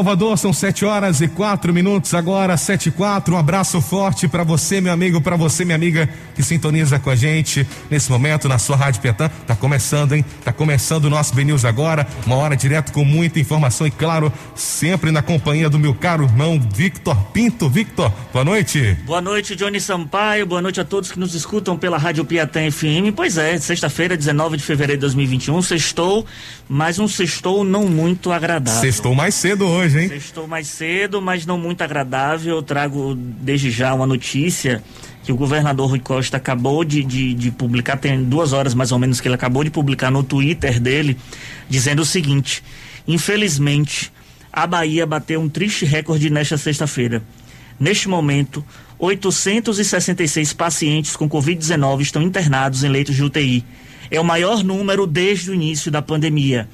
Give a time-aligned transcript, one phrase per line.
[0.00, 3.34] Salvador, são sete horas e quatro minutos agora, sete e quatro.
[3.34, 7.14] Um abraço forte para você, meu amigo, para você, minha amiga, que sintoniza com a
[7.14, 9.28] gente nesse momento na sua Rádio Petã.
[9.46, 10.24] Tá começando, hein?
[10.42, 15.10] Tá começando o nosso BNews agora, uma hora direto com muita informação e, claro, sempre
[15.10, 17.68] na companhia do meu caro irmão Victor Pinto.
[17.68, 18.96] Victor, boa noite.
[19.04, 20.46] Boa noite, Johnny Sampaio.
[20.46, 23.12] Boa noite a todos que nos escutam pela Rádio Piatã FM.
[23.14, 26.24] Pois é, sexta-feira, 19 de fevereiro de 2021, sextou,
[26.66, 28.80] mas um sextou não muito agradável.
[28.80, 30.10] Sextou mais cedo hoje, hein?
[30.14, 32.56] Estou mais cedo, mas não muito agradável.
[32.56, 34.82] Eu trago desde já uma notícia
[35.22, 38.98] que o governador Rui Costa acabou de, de, de, publicar, tem duas horas mais ou
[38.98, 41.16] menos que ele acabou de publicar no Twitter dele,
[41.68, 42.62] dizendo o seguinte:
[43.06, 44.12] infelizmente,
[44.52, 47.22] a Bahia bateu um triste recorde nesta sexta-feira.
[47.78, 48.64] Neste momento,
[48.98, 53.64] 866 pacientes com Covid-19 estão internados em leitos de UTI.
[54.10, 56.68] É o maior número desde o início da pandemia.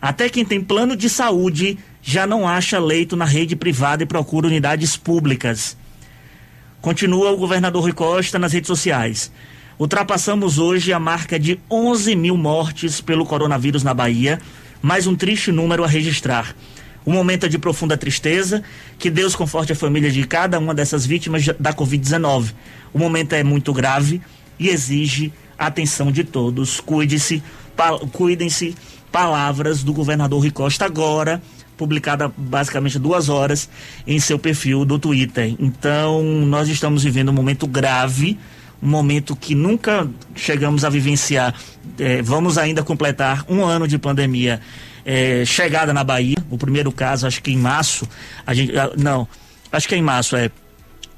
[0.00, 4.46] Até quem tem plano de saúde já não acha leito na rede privada e procura
[4.46, 5.76] unidades públicas.
[6.80, 9.32] Continua o governador Rui Costa nas redes sociais.
[9.76, 14.40] Ultrapassamos hoje a marca de 11 mil mortes pelo coronavírus na Bahia,
[14.80, 16.54] mais um triste número a registrar.
[17.04, 18.62] Um momento de profunda tristeza,
[19.00, 22.52] que Deus conforte a família de cada uma dessas vítimas da Covid-19.
[22.94, 24.22] O momento é muito grave
[24.60, 26.78] e exige a atenção de todos.
[26.78, 27.42] Cuide-se,
[28.12, 28.76] cuidem-se.
[29.10, 31.40] Palavras do governador Rui Costa agora
[31.76, 33.68] publicada basicamente duas horas
[34.06, 35.54] em seu perfil do Twitter.
[35.58, 38.38] Então, nós estamos vivendo um momento grave,
[38.82, 41.54] um momento que nunca chegamos a vivenciar.
[41.98, 44.60] É, vamos ainda completar um ano de pandemia.
[45.04, 48.08] É, chegada na Bahia, o primeiro caso, acho que em março,
[48.44, 49.28] a gente, ah, não,
[49.70, 50.50] acho que é em março, é,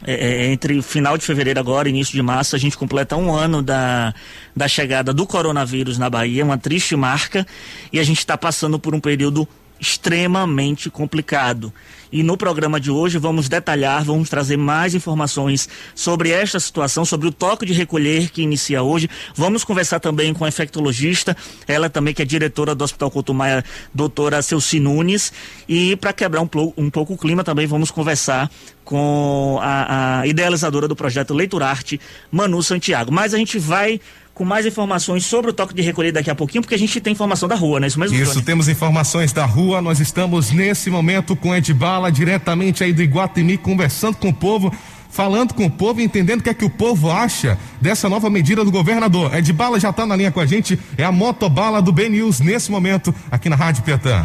[0.07, 3.63] é, é, entre final de fevereiro agora início de março, a gente completa um ano
[3.63, 4.15] da,
[4.55, 7.47] da chegada do coronavírus na Bahia, uma triste marca,
[7.93, 9.49] e a gente está passando por um período
[9.81, 11.73] extremamente complicado.
[12.11, 17.29] E no programa de hoje vamos detalhar, vamos trazer mais informações sobre esta situação, sobre
[17.29, 19.11] o toque de recolher que inicia hoje.
[19.35, 21.37] Vamos conversar também com a infectologista,
[21.67, 25.33] ela também que é diretora do Hospital Cotumaia, doutora Celci Nunes.
[25.69, 28.51] E para quebrar um, um, pouco o clima também vamos conversar
[28.85, 32.01] com a, a idealizadora do projeto Leiturarte,
[32.31, 33.13] Manu Santiago.
[33.13, 34.01] Mas a gente vai
[34.39, 37.13] com mais informações sobre o toque de recolher daqui a pouquinho, porque a gente tem
[37.13, 37.89] informação da rua, né?
[37.89, 38.17] Isso mesmo?
[38.17, 38.45] Isso, Tony?
[38.45, 39.83] temos informações da rua.
[39.83, 44.73] Nós estamos nesse momento com Edbala, diretamente aí do Iguatemi, conversando com o povo
[45.11, 48.65] falando com o povo, entendendo o que é que o povo acha dessa nova medida
[48.65, 49.35] do governador.
[49.35, 52.71] Edbala já está na linha com a gente, é a motobala do B News nesse
[52.71, 54.25] momento aqui na Rádio Petã.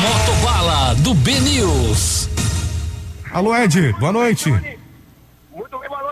[0.00, 2.28] Motobala do B News.
[3.32, 4.52] Alô Ed, boa noite.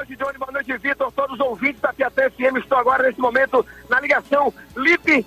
[0.08, 2.56] Noite, Johnny, boa noite, Vitor, todos os ouvintes da Piatã FM.
[2.56, 5.26] Estou agora, nesse momento, na ligação LIP,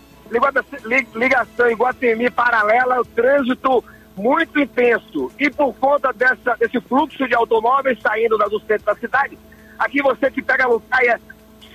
[1.13, 3.83] ligação Iguatemi paralela, o trânsito
[4.17, 5.31] muito intenso.
[5.37, 9.37] E por conta dessa, desse fluxo de automóveis saindo do centro da cidade,
[9.77, 11.21] aqui você que pega a Lucaia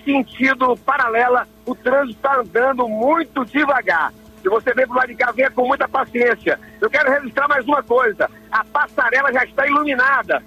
[0.04, 4.12] sentido paralela, o trânsito está andando muito devagar.
[4.42, 6.58] Se você vem pro lado de cá, venha com muita paciência.
[6.80, 8.28] Eu quero registrar mais uma coisa.
[8.50, 10.42] A passarela já está iluminada.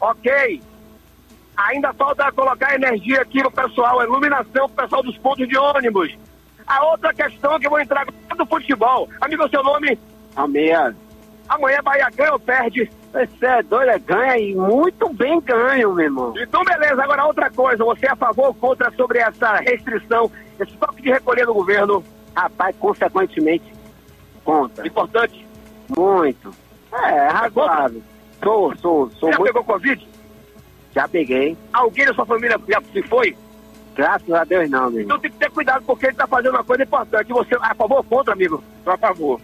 [0.00, 0.60] Ok?
[1.56, 6.14] Ainda falta colocar energia aqui no pessoal, iluminação pro pessoal dos pontos de ônibus.
[6.66, 9.08] A outra questão que eu vou entrar é do futebol.
[9.20, 9.98] Amigo, seu nome?
[10.34, 10.94] Almeida.
[11.48, 12.90] Amanhã Bahia ganha ou perde?
[13.12, 16.34] Você é doido, é ganha e muito bem ganho, meu irmão.
[16.36, 17.02] Então, beleza.
[17.02, 17.84] Agora, outra coisa.
[17.84, 20.30] Você é a favor ou contra sobre essa restrição,
[20.60, 22.04] esse toque de recolher do governo?
[22.34, 23.72] Rapaz, consequentemente,
[24.44, 24.86] contra.
[24.86, 25.46] Importante?
[25.96, 26.52] Muito.
[26.92, 28.02] É, razoável.
[28.42, 29.32] Sou, sou, sou.
[29.32, 29.52] Já muito...
[29.52, 30.06] pegou Covid?
[30.96, 31.54] Já peguei.
[31.74, 33.36] Alguém da sua família já se foi?
[33.94, 36.64] Graças a Deus não, meu Então tem que ter cuidado porque ele está fazendo uma
[36.64, 37.28] coisa importante.
[37.28, 38.64] Você é a favor ou contra, amigo?
[38.86, 39.38] A favor.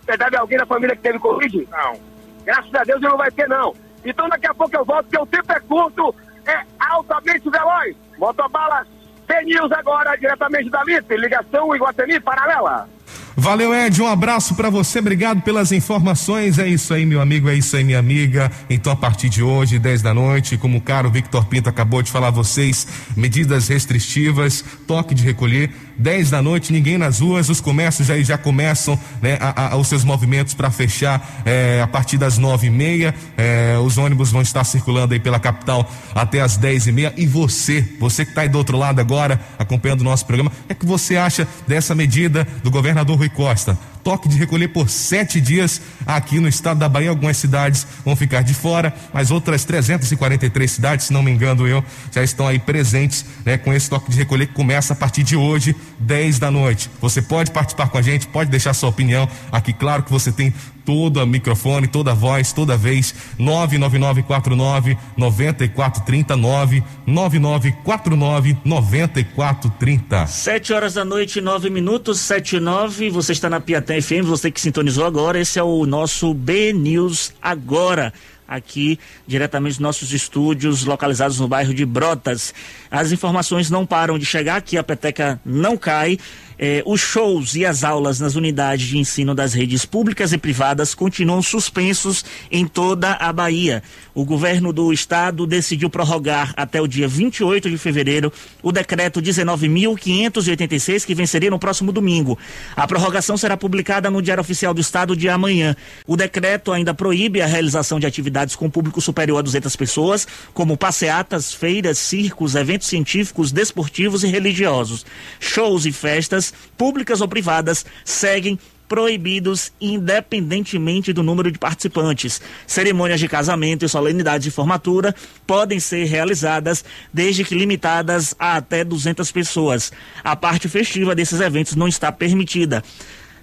[0.00, 1.68] Você deve alguém da família que teve Covid?
[1.70, 2.00] Não.
[2.42, 3.74] Graças a Deus ele não vai ter, não.
[4.02, 6.14] Então daqui a pouco eu volto, porque o tempo é curto,
[6.46, 7.94] é altamente veloz.
[8.16, 8.86] Motobala
[9.26, 12.88] C-News agora, diretamente da LIP, ligação Iguatemi, paralela.
[13.36, 14.00] Valeu, Ed.
[14.00, 15.00] Um abraço para você.
[15.00, 16.58] Obrigado pelas informações.
[16.58, 17.48] É isso aí, meu amigo.
[17.48, 18.50] É isso aí, minha amiga.
[18.70, 22.10] Então, a partir de hoje, 10 da noite, como o caro Victor Pinto acabou de
[22.10, 27.60] falar a vocês, medidas restritivas, toque de recolher 10 da noite, ninguém nas ruas, os
[27.60, 32.18] comércios aí já começam né, a, a, os seus movimentos para fechar é, a partir
[32.18, 33.14] das nove e meia.
[33.36, 37.12] É, os ônibus vão estar circulando aí pela capital até as dez e meia.
[37.16, 40.74] E você, você que está aí do outro lado agora, acompanhando o nosso programa, é
[40.74, 43.76] que você acha dessa medida do governador Rui Costa?
[44.04, 47.08] toque de recolher por sete dias aqui no estado da Bahia.
[47.08, 51.82] Algumas cidades vão ficar de fora, mas outras 343 cidades, se não me engano eu,
[52.12, 55.34] já estão aí presentes né, com esse toque de recolher que começa a partir de
[55.34, 56.90] hoje, 10 da noite.
[57.00, 59.72] Você pode participar com a gente, pode deixar sua opinião aqui.
[59.72, 60.52] Claro que você tem
[60.84, 63.14] todo microfone, toda voz, toda vez.
[63.38, 70.26] 99949 9430 99949 9430.
[70.26, 73.10] Sete horas da noite, nove minutos, sete e nove.
[73.10, 75.38] Você está na Piatã FM, você que sintonizou agora.
[75.38, 78.12] Esse é o nosso B News Agora
[78.46, 82.54] aqui diretamente dos nossos estúdios localizados no bairro de Brotas.
[82.90, 86.18] As informações não param de chegar aqui, a peteca não cai
[86.64, 90.94] eh, os shows e as aulas nas unidades de ensino das redes públicas e privadas
[90.94, 93.82] continuam suspensos em toda a Bahia.
[94.14, 98.32] O governo do estado decidiu prorrogar até o dia 28 de fevereiro
[98.62, 102.38] o decreto 19.586, que venceria no próximo domingo.
[102.74, 105.76] A prorrogação será publicada no Diário Oficial do Estado de amanhã.
[106.06, 110.78] O decreto ainda proíbe a realização de atividades com público superior a 200 pessoas, como
[110.78, 115.04] passeatas, feiras, circos, eventos científicos, desportivos e religiosos.
[115.38, 118.58] Shows e festas públicas ou privadas, seguem
[118.88, 122.40] proibidos independentemente do número de participantes.
[122.66, 125.14] Cerimônias de casamento e solenidades de formatura
[125.46, 129.92] podem ser realizadas desde que limitadas a até 200 pessoas.
[130.22, 132.82] A parte festiva desses eventos não está permitida.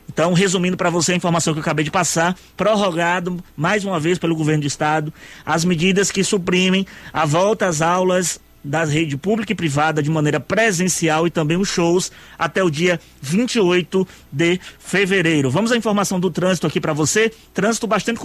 [0.08, 4.20] Então, resumindo para você a informação que eu acabei de passar, prorrogado mais uma vez
[4.20, 5.14] pelo governo do estado
[5.46, 10.40] as medidas que suprimem a volta às aulas da rede pública e privada de maneira
[10.40, 15.50] presencial e também os shows até o dia 28 de fevereiro.
[15.50, 17.32] Vamos à informação do trânsito aqui para você.
[17.54, 18.20] Trânsito bastante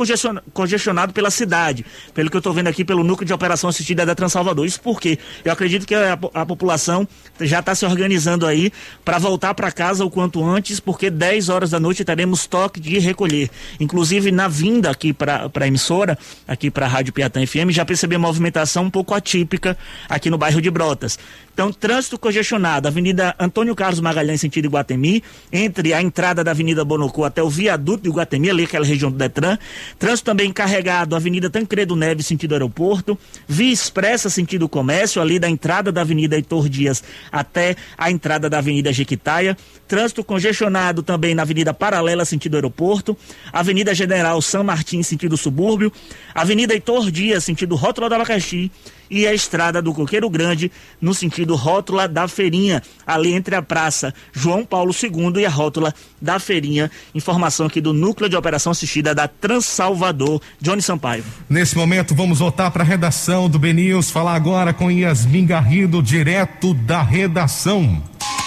[0.53, 1.85] congestionado pela cidade,
[2.15, 4.67] pelo que eu estou vendo aqui pelo núcleo de operação assistida da Transalvador.
[4.67, 7.07] Isso porque eu acredito que a, a população
[7.41, 8.73] já está se organizando aí
[9.05, 12.99] para voltar para casa o quanto antes, porque 10 horas da noite teremos toque de
[12.99, 13.51] recolher.
[13.81, 18.17] Inclusive na vinda aqui para a emissora, aqui para a Rádio Piatã FM, já percebi
[18.17, 19.77] a movimentação um pouco atípica
[20.09, 21.19] aqui aqui no bairro de Brotas.
[21.57, 27.25] Então, trânsito congestionado, Avenida Antônio Carlos Magalhães, sentido Iguatemi, entre a entrada da Avenida Bonocô
[27.25, 29.57] até o viaduto de Iguatemi, ali aquela região do Detran.
[29.99, 33.19] Trânsito também carregado, Avenida Tancredo Neves, sentido aeroporto.
[33.49, 38.59] Via expressa, sentido comércio, ali da entrada da Avenida Heitor Dias até a entrada da
[38.59, 39.57] Avenida Jequitaia.
[39.89, 43.17] Trânsito congestionado também na Avenida Paralela, sentido aeroporto.
[43.51, 45.91] Avenida General São Martins, sentido subúrbio.
[46.35, 48.71] Avenida Heitor Dias, sentido Rótula do Abacaxi
[49.09, 50.71] e a estrada do Coqueiro Grande,
[51.01, 55.95] no sentido rótula da Feirinha, ali entre a Praça João Paulo II e a rótula
[56.21, 56.91] da Feirinha.
[57.15, 61.25] Informação aqui do Núcleo de Operação Assistida da Transalvador, Johnny Sampaio.
[61.49, 66.75] Nesse momento, vamos voltar para a redação do BNews, falar agora com Yasmin Garrido, direto
[66.75, 68.03] da redação.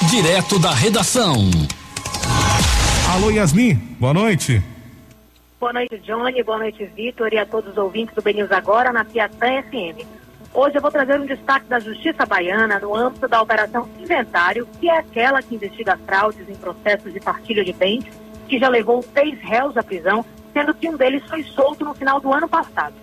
[0.10, 1.50] Direto da redação.
[3.14, 4.62] Alô, Yasmin, boa noite.
[5.60, 6.42] Boa noite, Johnny.
[6.42, 10.19] Boa noite, Vitor, e a todos os ouvintes do BNews Agora na Piatã FM.
[10.54, 14.90] Hoje eu vou trazer um destaque da Justiça Baiana no âmbito da Operação Inventário, que
[14.90, 18.04] é aquela que investiga fraudes em processos de partilha de bens,
[18.48, 22.20] que já levou seis réus à prisão, sendo que um deles foi solto no final
[22.20, 22.96] do ano passado.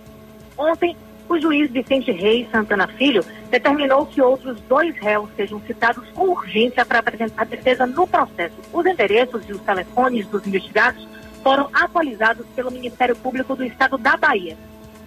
[0.57, 0.95] Ontem,
[1.29, 6.85] o juiz Vicente Reis Santana Filho determinou que outros dois réus sejam citados com urgência
[6.85, 8.55] para apresentar defesa no processo.
[8.73, 11.07] Os endereços e os telefones dos investigados
[11.41, 14.57] foram atualizados pelo Ministério Público do Estado da Bahia.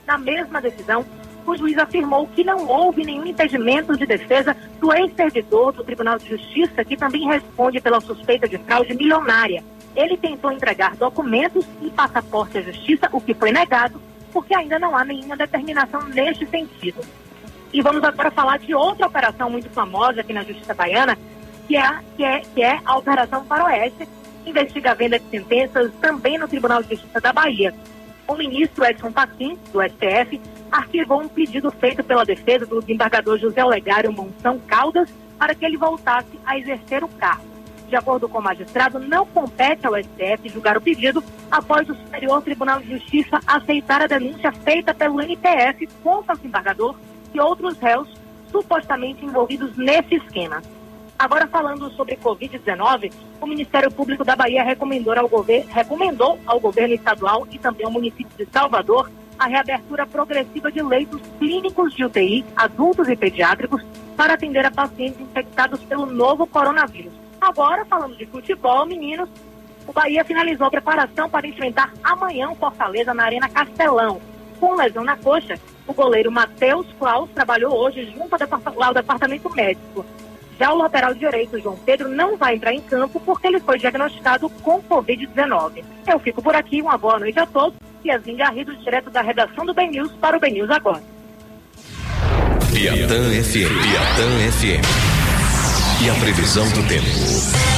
[0.07, 1.05] Na mesma decisão,
[1.47, 6.29] o juiz afirmou que não houve nenhum impedimento de defesa do ex-servidor do Tribunal de
[6.29, 9.65] Justiça, que também responde pela suspeita de fraude milionária.
[9.97, 14.01] Ele tentou entregar documentos e passaporte à Justiça, o que foi negado,
[14.33, 17.01] porque ainda não há nenhuma determinação neste sentido.
[17.73, 21.17] E vamos agora falar de outra operação muito famosa aqui na Justiça Baiana,
[21.67, 24.09] que é, que é, que é a Operação Faroeste,
[24.43, 27.75] que investiga a venda de sentenças também no Tribunal de Justiça da Bahia.
[28.27, 30.41] O ministro Edson Fachin, do STF,
[30.71, 35.09] arquivou um pedido feito pela defesa do desembargador José Olegário Monção Caldas
[35.39, 37.51] para que ele voltasse a exercer o cargo.
[37.89, 42.41] De acordo com o magistrado, não compete ao STF julgar o pedido após o Superior
[42.41, 46.95] Tribunal de Justiça aceitar a denúncia feita pelo NPF contra o desembargador
[47.35, 48.09] e outros réus
[48.51, 50.63] supostamente envolvidos nesse esquema.
[51.19, 56.95] Agora falando sobre Covid-19, o Ministério Público da Bahia recomendou ao, governo, recomendou ao governo
[56.95, 62.45] estadual e também ao município de Salvador a reabertura progressiva de leitos clínicos de UTI,
[62.55, 63.83] adultos e pediátricos,
[64.15, 67.15] para atender a pacientes infectados pelo novo coronavírus.
[67.41, 69.31] Agora, falando de futebol, meninos,
[69.87, 74.21] o Bahia finalizou a preparação para enfrentar amanhã o Fortaleza na Arena Castelão.
[74.61, 78.37] Com lesão na coxa, o goleiro Matheus Klaus trabalhou hoje junto
[78.79, 80.05] ao departamento médico.
[80.59, 84.51] Já o lateral direito, João Pedro, não vai entrar em campo porque ele foi diagnosticado
[84.51, 85.83] com Covid-19.
[86.07, 87.90] Eu fico por aqui, uma boa noite a todos.
[88.03, 91.03] Piazinho Garrido, direto da redação do Ben News para o Ben News agora.
[92.73, 93.73] Piatã FM.
[93.83, 95.10] Piatã FM.
[96.03, 97.05] E a previsão do tempo.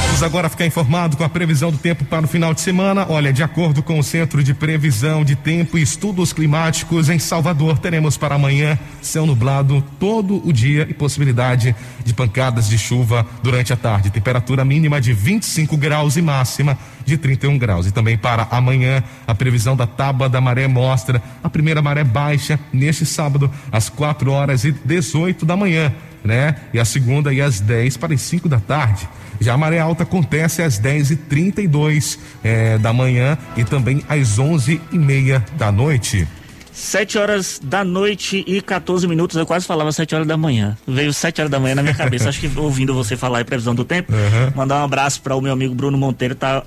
[0.05, 3.05] Vamos agora ficar informado com a previsão do tempo para o final de semana.
[3.09, 7.79] Olha, de acordo com o Centro de Previsão de Tempo e Estudos Climáticos em Salvador,
[7.79, 11.75] teremos para amanhã céu nublado todo o dia e possibilidade
[12.05, 14.09] de pancadas de chuva durante a tarde.
[14.09, 17.87] Temperatura mínima de 25 graus e máxima de 31 graus.
[17.87, 22.57] E também para amanhã, a previsão da tábua da maré mostra a primeira maré baixa
[22.71, 25.91] neste sábado, às 4 horas e 18 da manhã
[26.23, 26.55] né?
[26.73, 29.07] E a segunda e às 10 para as 5 da tarde.
[29.39, 34.39] Já a maré alta acontece às 10 e 32 eh, da manhã e também às
[34.39, 36.27] 11 e meia da noite.
[36.71, 40.75] 7 horas da noite e 14 minutos, eu quase falava 7 horas da manhã.
[40.87, 42.29] Veio 7 horas da manhã na minha cabeça.
[42.29, 44.51] Acho que ouvindo você falar aí previsão do tempo, uhum.
[44.55, 46.63] mandar um abraço para o meu amigo Bruno Monteiro, tá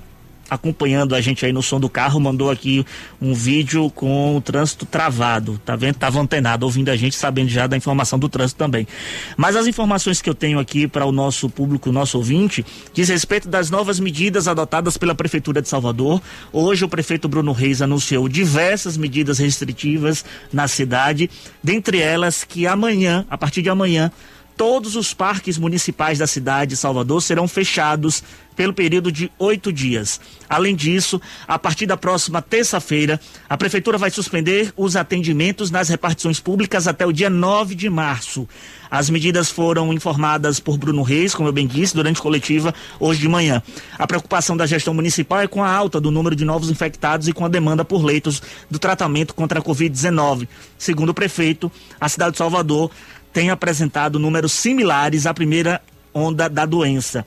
[0.49, 2.85] acompanhando a gente aí no som do carro, mandou aqui
[3.21, 5.95] um vídeo com o trânsito travado, tá vendo?
[5.95, 8.87] Tava antenado, ouvindo a gente, sabendo já da informação do trânsito também.
[9.35, 13.47] Mas as informações que eu tenho aqui para o nosso público, nosso ouvinte, diz respeito
[13.47, 16.21] das novas medidas adotadas pela Prefeitura de Salvador.
[16.51, 21.29] Hoje o prefeito Bruno Reis anunciou diversas medidas restritivas na cidade,
[21.63, 24.11] dentre elas que amanhã, a partir de amanhã,
[24.57, 28.23] todos os parques municipais da cidade de Salvador serão fechados
[28.57, 30.19] pelo período de oito dias.
[30.49, 36.39] Além disso, a partir da próxima terça-feira, a Prefeitura vai suspender os atendimentos nas repartições
[36.39, 38.49] públicas até o dia 9 de março.
[38.89, 43.27] As medidas foram informadas por Bruno Reis, como eu bem disse, durante coletiva hoje de
[43.27, 43.61] manhã.
[43.97, 47.33] A preocupação da gestão municipal é com a alta do número de novos infectados e
[47.33, 50.47] com a demanda por leitos do tratamento contra a Covid-19.
[50.79, 52.89] Segundo o prefeito, a cidade de Salvador
[53.37, 55.79] tem apresentado números similares à primeira
[56.11, 57.23] onda da doença.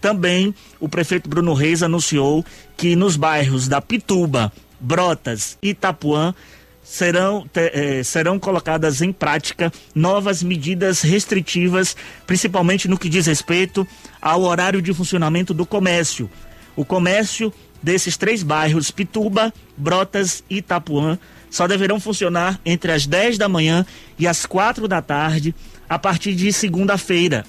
[0.00, 2.44] Também o prefeito Bruno Reis anunciou
[2.76, 6.34] que nos bairros da Pituba, Brotas e Itapuã
[6.82, 13.86] serão, eh, serão colocadas em prática novas medidas restritivas, principalmente no que diz respeito
[14.20, 16.28] ao horário de funcionamento do comércio.
[16.74, 21.16] O comércio desses três bairros, Pituba, Brotas e Itapuã,
[21.52, 23.84] só deverão funcionar entre as 10 da manhã
[24.18, 25.54] e as 4 da tarde,
[25.86, 27.44] a partir de segunda-feira,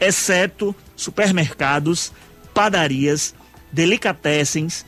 [0.00, 2.12] exceto supermercados,
[2.54, 3.34] padarias,
[3.72, 4.86] delicatessens,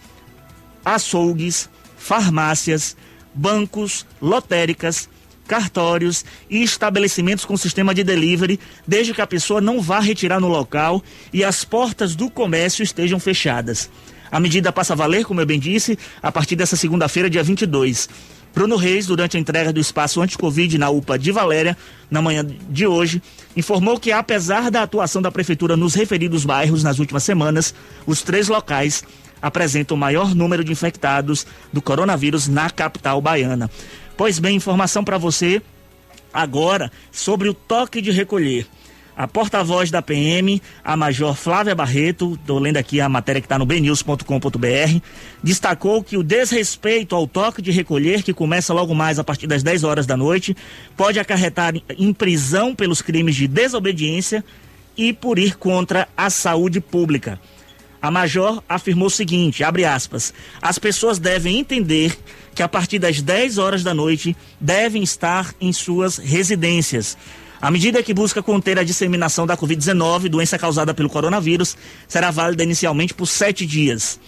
[0.84, 2.96] açougues, farmácias,
[3.34, 5.08] bancos, lotéricas,
[5.48, 10.46] cartórios e estabelecimentos com sistema de delivery, desde que a pessoa não vá retirar no
[10.46, 13.90] local e as portas do comércio estejam fechadas.
[14.30, 18.08] A medida passa a valer, como eu bem disse, a partir dessa segunda-feira, dia 22.
[18.54, 21.76] Bruno Reis, durante a entrega do espaço anti-Covid na UPA de Valéria,
[22.10, 23.22] na manhã de hoje,
[23.56, 27.74] informou que, apesar da atuação da Prefeitura nos referidos bairros nas últimas semanas,
[28.06, 29.04] os três locais
[29.40, 33.70] apresentam o maior número de infectados do coronavírus na capital baiana.
[34.16, 35.62] Pois bem, informação para você
[36.32, 38.66] agora sobre o toque de recolher.
[39.20, 43.58] A porta-voz da PM, a Major Flávia Barreto, estou lendo aqui a matéria que está
[43.58, 44.98] no bnews.com.br,
[45.44, 49.62] destacou que o desrespeito ao toque de recolher, que começa logo mais a partir das
[49.62, 50.56] 10 horas da noite,
[50.96, 54.42] pode acarretar em prisão pelos crimes de desobediência
[54.96, 57.38] e por ir contra a saúde pública.
[58.00, 62.18] A Major afirmou o seguinte, abre aspas, as pessoas devem entender
[62.54, 67.18] que a partir das 10 horas da noite devem estar em suas residências
[67.60, 71.76] a medida que busca conter a disseminação da Covid-19, doença causada pelo coronavírus,
[72.08, 74.18] será válida inicialmente por sete dias.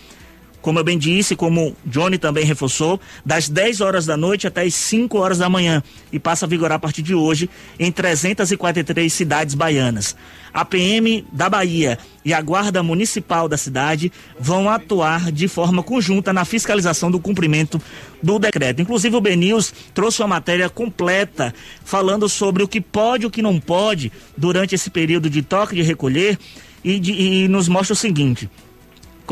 [0.63, 4.75] Como eu bem disse, como Johnny também reforçou, das 10 horas da noite até as
[4.75, 9.57] 5 horas da manhã e passa a vigorar a partir de hoje em 343 cidades
[9.57, 10.17] baianas.
[10.55, 16.33] A PM da Bahia e a Guarda Municipal da cidade vão atuar de forma conjunta
[16.33, 17.81] na fiscalização do cumprimento
[18.23, 18.81] do decreto.
[18.81, 21.53] Inclusive o BNews trouxe uma matéria completa
[21.85, 25.75] falando sobre o que pode e o que não pode durante esse período de toque
[25.75, 26.39] de recolher
[26.85, 28.49] e, de, e nos mostra o seguinte.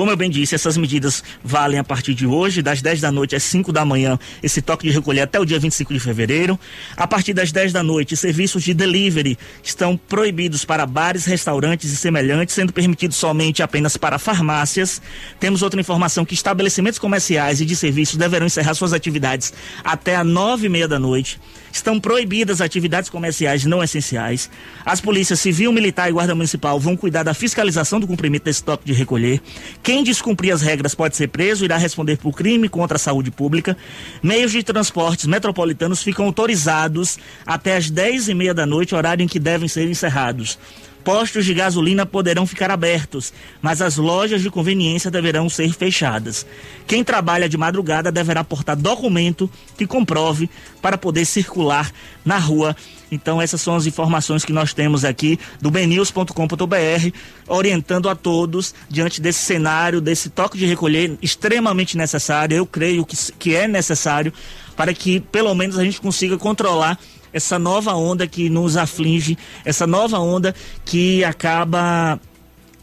[0.01, 3.37] Como eu bem disse, essas medidas valem a partir de hoje, das 10 da noite
[3.37, 6.59] às 5 da manhã, esse toque de recolher até o dia 25 de fevereiro.
[6.97, 11.97] A partir das 10 da noite, serviços de delivery estão proibidos para bares, restaurantes e
[11.99, 15.03] semelhantes, sendo permitidos somente apenas para farmácias.
[15.39, 19.53] Temos outra informação que estabelecimentos comerciais e de serviços deverão encerrar suas atividades
[19.85, 21.39] até às 9 e meia da noite.
[21.81, 24.51] Estão proibidas atividades comerciais não essenciais.
[24.85, 28.85] As polícias civil, militar e guarda municipal vão cuidar da fiscalização do cumprimento desse toque
[28.85, 29.41] de recolher.
[29.83, 33.75] Quem descumprir as regras pode ser preso, irá responder por crime contra a saúde pública.
[34.23, 39.27] Meios de transportes metropolitanos ficam autorizados até as 10 e meia da noite, horário em
[39.27, 40.59] que devem ser encerrados.
[41.05, 46.47] Postos de gasolina poderão ficar abertos, mas as lojas de conveniência deverão ser fechadas.
[46.87, 50.51] Quem trabalha de madrugada deverá portar documento que comprove
[50.83, 51.91] para poder circular
[52.25, 52.77] na rua.
[53.11, 57.11] Então, essas são as informações que nós temos aqui do benews.com.br,
[57.49, 62.57] orientando a todos diante desse cenário, desse toque de recolher extremamente necessário.
[62.57, 64.33] Eu creio que, que é necessário
[64.77, 66.99] para que, pelo menos, a gente consiga controlar
[67.33, 72.21] essa nova onda que nos aflige, essa nova onda que acaba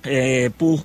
[0.03, 0.83] é, por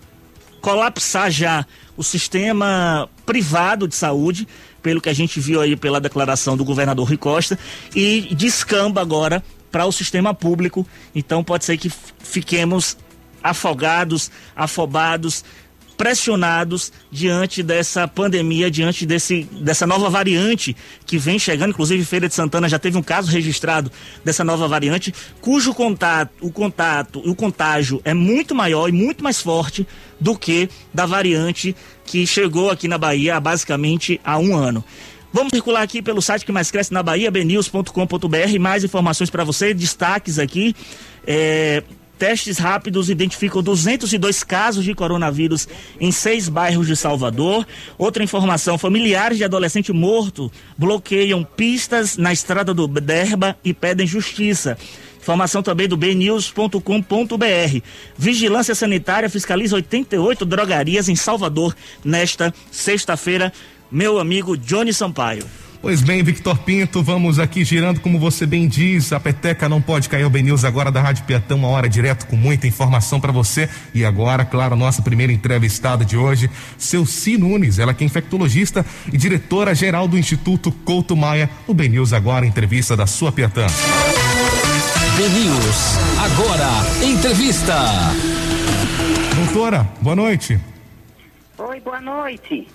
[0.60, 1.66] colapsar já
[1.96, 4.46] o sistema privado de saúde,
[4.82, 7.58] pelo que a gente viu aí pela declaração do governador Rui Costa,
[7.94, 10.86] e descamba agora para o sistema público.
[11.14, 11.90] Então pode ser que
[12.20, 12.96] fiquemos
[13.42, 15.44] afogados, afobados,
[16.02, 21.70] pressionados diante dessa pandemia, diante desse, dessa nova variante que vem chegando.
[21.70, 23.88] Inclusive, Feira de Santana já teve um caso registrado
[24.24, 29.40] dessa nova variante, cujo contato, o contato, o contágio é muito maior e muito mais
[29.40, 29.86] forte
[30.18, 34.84] do que da variante que chegou aqui na Bahia basicamente há um ano.
[35.32, 39.72] Vamos circular aqui pelo site que mais cresce na Bahia, bnews.com.br, mais informações para você,
[39.72, 40.74] destaques aqui.
[41.24, 41.84] É,
[42.22, 45.66] Testes rápidos identificam 202 casos de coronavírus
[45.98, 47.66] em seis bairros de Salvador.
[47.98, 50.48] Outra informação: familiares de adolescente morto
[50.78, 54.78] bloqueiam pistas na estrada do Derba e pedem justiça.
[55.20, 56.78] Informação também do bnews.com.br.
[58.16, 61.74] Vigilância Sanitária fiscaliza 88 drogarias em Salvador
[62.04, 63.52] nesta sexta-feira.
[63.90, 65.44] Meu amigo Johnny Sampaio.
[65.82, 70.08] Pois bem, Victor Pinto, vamos aqui girando, como você bem diz, a peteca não pode
[70.08, 73.68] cair o BNews agora da Rádio Piatão, uma hora direto com muita informação para você.
[73.92, 76.48] E agora, claro, nossa primeira entrevistada de hoje,
[76.78, 77.36] seu C.
[77.36, 81.50] Nunes, ela que é infectologista e diretora-geral do Instituto Couto Maia.
[81.66, 83.66] O BNews agora, entrevista da sua Piatã.
[85.16, 86.68] BNews, agora,
[87.04, 87.74] entrevista.
[89.34, 90.60] Doutora, boa noite.
[91.58, 92.68] Oi, boa noite.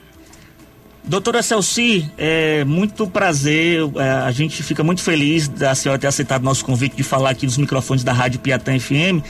[1.08, 6.44] Doutora Celci, é muito prazer, é, a gente fica muito feliz da senhora ter aceitado
[6.44, 9.24] nosso convite de falar aqui nos microfones da Rádio Piatã FM.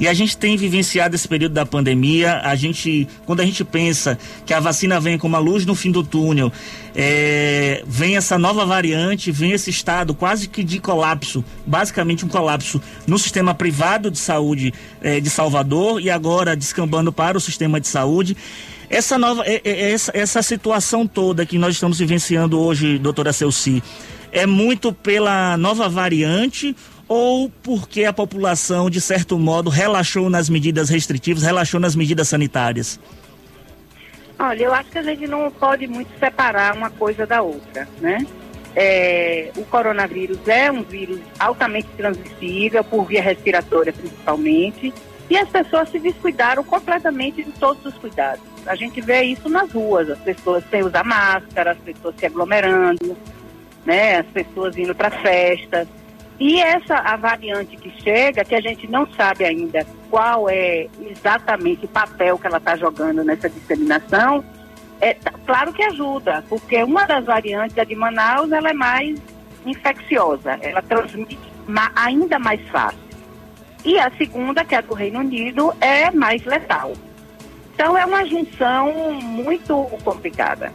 [0.00, 2.40] E a gente tem vivenciado esse período da pandemia.
[2.42, 5.92] A gente, quando a gente pensa que a vacina vem como a luz no fim
[5.92, 6.50] do túnel,
[6.96, 12.82] é, vem essa nova variante, vem esse estado quase que de colapso, basicamente um colapso
[13.06, 17.86] no sistema privado de saúde é, de Salvador e agora descambando para o sistema de
[17.86, 18.36] saúde.
[18.90, 23.80] Essa nova, é, é, essa, essa situação toda que nós estamos vivenciando hoje, doutora Celci,
[24.32, 26.74] é muito pela nova variante
[27.06, 32.98] ou porque a população, de certo modo, relaxou nas medidas restritivas, relaxou nas medidas sanitárias?
[34.36, 38.26] Olha, eu acho que a gente não pode muito separar uma coisa da outra, né?
[38.74, 44.92] É, o coronavírus é um vírus altamente transmissível, por via respiratória principalmente,
[45.30, 48.42] e as pessoas se descuidaram completamente de todos os cuidados.
[48.66, 53.16] A gente vê isso nas ruas, as pessoas sem usar máscara, as pessoas se aglomerando,
[53.86, 55.86] né, as pessoas indo para festas.
[56.38, 61.84] E essa a variante que chega, que a gente não sabe ainda qual é exatamente
[61.84, 64.44] o papel que ela está jogando nessa disseminação,
[65.00, 65.14] é
[65.46, 69.18] claro que ajuda, porque uma das variantes, a de Manaus, ela é mais
[69.64, 71.38] infecciosa, ela transmite
[71.94, 73.09] ainda mais fácil.
[73.84, 76.92] E a segunda, que é a do Reino Unido, é mais letal.
[77.74, 80.72] Então é uma junção muito complicada.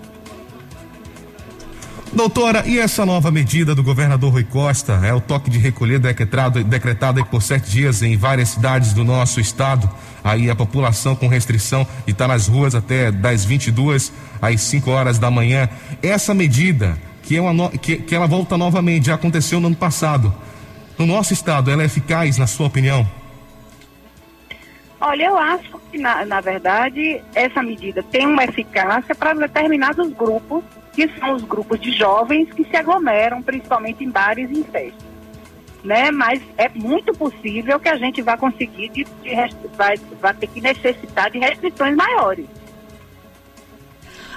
[2.15, 6.63] Doutora, e essa nova medida do governador Rui Costa, é o toque de recolher decretado,
[6.63, 9.89] decretado por sete dias em várias cidades do nosso estado,
[10.23, 15.19] aí a população com restrição de estar nas ruas até das 22 às 5 horas
[15.19, 15.67] da manhã.
[16.01, 20.33] Essa medida, que, é uma, que, que ela volta novamente, já aconteceu no ano passado,
[20.97, 23.07] no nosso estado, ela é eficaz, na sua opinião?
[24.99, 30.63] Olha, eu acho que, na, na verdade, essa medida tem uma eficácia para determinados grupos,
[30.93, 35.15] que são os grupos de jovens que se aglomeram, principalmente em bares e em festas.
[35.83, 36.09] Né?
[36.09, 39.35] Mas é muito possível que a gente vá conseguir, de, de,
[39.77, 42.47] vai, vai ter que necessitar de restrições maiores.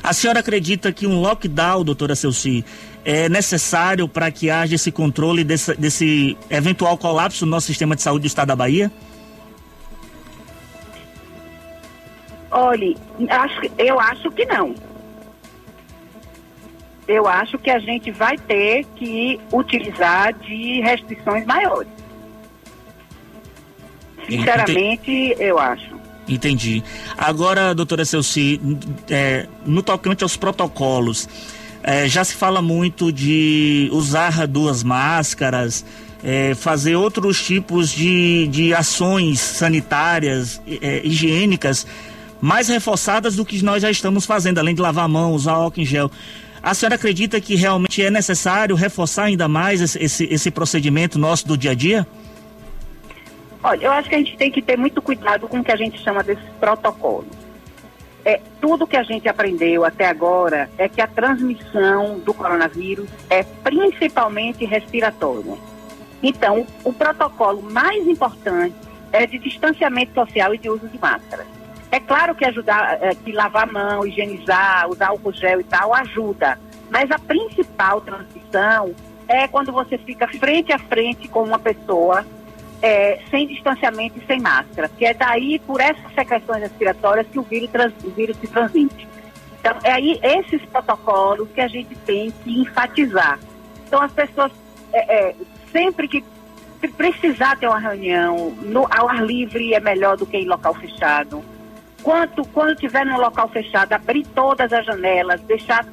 [0.03, 2.65] A senhora acredita que um lockdown, doutora Celci,
[3.05, 8.03] é necessário para que haja esse controle desse, desse eventual colapso no nosso sistema de
[8.03, 8.91] saúde do estado da Bahia?
[12.51, 12.97] Olhe,
[13.29, 14.75] acho, eu acho que não.
[17.07, 21.91] Eu acho que a gente vai ter que utilizar de restrições maiores.
[24.29, 25.97] Sinceramente, eu acho.
[26.29, 26.85] Entendi.
[27.17, 28.61] Agora, doutora Celci,
[29.09, 31.27] é, no tocante aos protocolos,
[31.83, 35.85] é, já se fala muito de usar duas máscaras,
[36.23, 41.87] é, fazer outros tipos de, de ações sanitárias, é, higiênicas,
[42.41, 45.81] mais reforçadas do que nós já estamos fazendo, além de lavar a mão, usar álcool
[45.81, 46.11] em gel.
[46.63, 51.47] A senhora acredita que realmente é necessário reforçar ainda mais esse, esse, esse procedimento nosso
[51.47, 52.07] do dia a dia?
[53.63, 55.77] Olha, eu acho que a gente tem que ter muito cuidado com o que a
[55.77, 57.48] gente chama desses protocolos.
[58.25, 63.43] É, tudo que a gente aprendeu até agora é que a transmissão do coronavírus é
[63.43, 65.57] principalmente respiratória.
[66.23, 68.75] Então, o protocolo mais importante
[69.13, 71.47] é de distanciamento social e de uso de máscara.
[71.91, 75.95] É claro que ajudar, é, que lavar a mão, higienizar, usar álcool gel e tal
[75.95, 76.59] ajuda,
[76.91, 78.95] mas a principal transmissão
[79.27, 82.27] é quando você fica frente a frente com uma pessoa
[82.81, 87.43] é, sem distanciamento e sem máscara, que é daí, por essas secreções respiratórias, que o
[87.43, 89.09] vírus, trans, o vírus se transmite.
[89.59, 93.39] Então, é aí esses protocolos que a gente tem que enfatizar.
[93.87, 94.53] Então, as pessoas,
[94.93, 95.35] é, é,
[95.73, 96.25] sempre que
[96.97, 101.43] precisar ter uma reunião no, ao ar livre, é melhor do que em local fechado.
[102.03, 105.85] Quanto, quando estiver no local fechado, abrir todas as janelas, deixar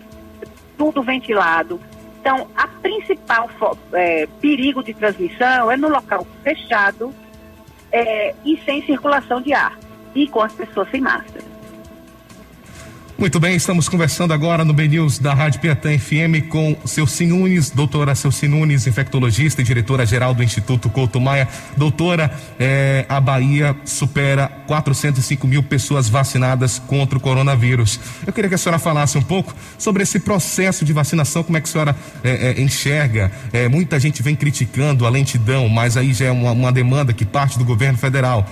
[0.77, 1.79] tudo ventilado
[2.25, 3.47] então, a principal
[3.93, 7.13] é, perigo de transmissão é no local fechado
[7.91, 9.77] é, e sem circulação de ar
[10.15, 11.45] e com as pessoas sem máscara.
[13.17, 17.69] Muito bem, estamos conversando agora no Ben News da Rádio Piatã FM com Celci Nunes,
[17.69, 21.47] doutora Celci Nunes, infectologista e diretora-geral do Instituto Couto Maia.
[21.77, 28.01] Doutora, eh, a Bahia supera 405 mil pessoas vacinadas contra o coronavírus.
[28.27, 31.61] Eu queria que a senhora falasse um pouco sobre esse processo de vacinação, como é
[31.61, 33.31] que a senhora eh, eh, enxerga.
[33.71, 37.57] muita gente vem criticando a lentidão, mas aí já é uma, uma demanda que parte
[37.57, 38.45] do governo federal.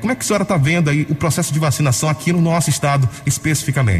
[0.00, 2.70] como é que a senhora está vendo aí o processo de vacinação aqui no nosso
[2.70, 3.97] estado especificamente?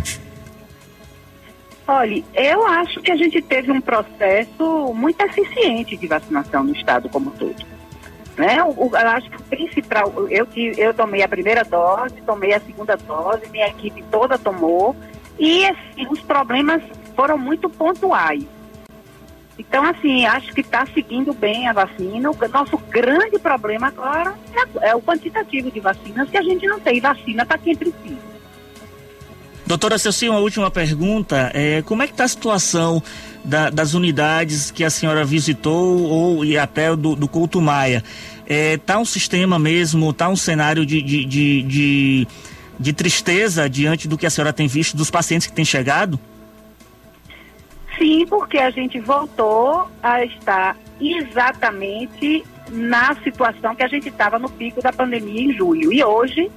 [1.86, 7.08] Olha, eu acho que a gente teve um processo muito eficiente de vacinação no estado
[7.08, 7.56] como todo.
[8.36, 8.58] Né?
[8.58, 13.48] Eu, acho que o principal, eu, eu tomei a primeira dose, tomei a segunda dose,
[13.50, 14.94] minha equipe toda tomou,
[15.38, 16.82] e assim, os problemas
[17.16, 18.44] foram muito pontuais.
[19.58, 22.30] Então, assim, acho que está seguindo bem a vacina.
[22.30, 26.78] O nosso grande problema agora é, é o quantitativo de vacinas, que a gente não
[26.78, 28.37] tem vacina para quem precisa.
[29.68, 31.50] Doutora Celci, uma última pergunta.
[31.52, 33.02] É, como é que está a situação
[33.44, 38.02] da, das unidades que a senhora visitou ou e até do, do Couto Maia?
[38.46, 42.28] Está é, um sistema mesmo, está um cenário de, de, de, de,
[42.80, 46.18] de tristeza diante do que a senhora tem visto dos pacientes que têm chegado?
[47.98, 54.48] Sim, porque a gente voltou a estar exatamente na situação que a gente estava no
[54.48, 55.92] pico da pandemia em julho.
[55.92, 56.50] E hoje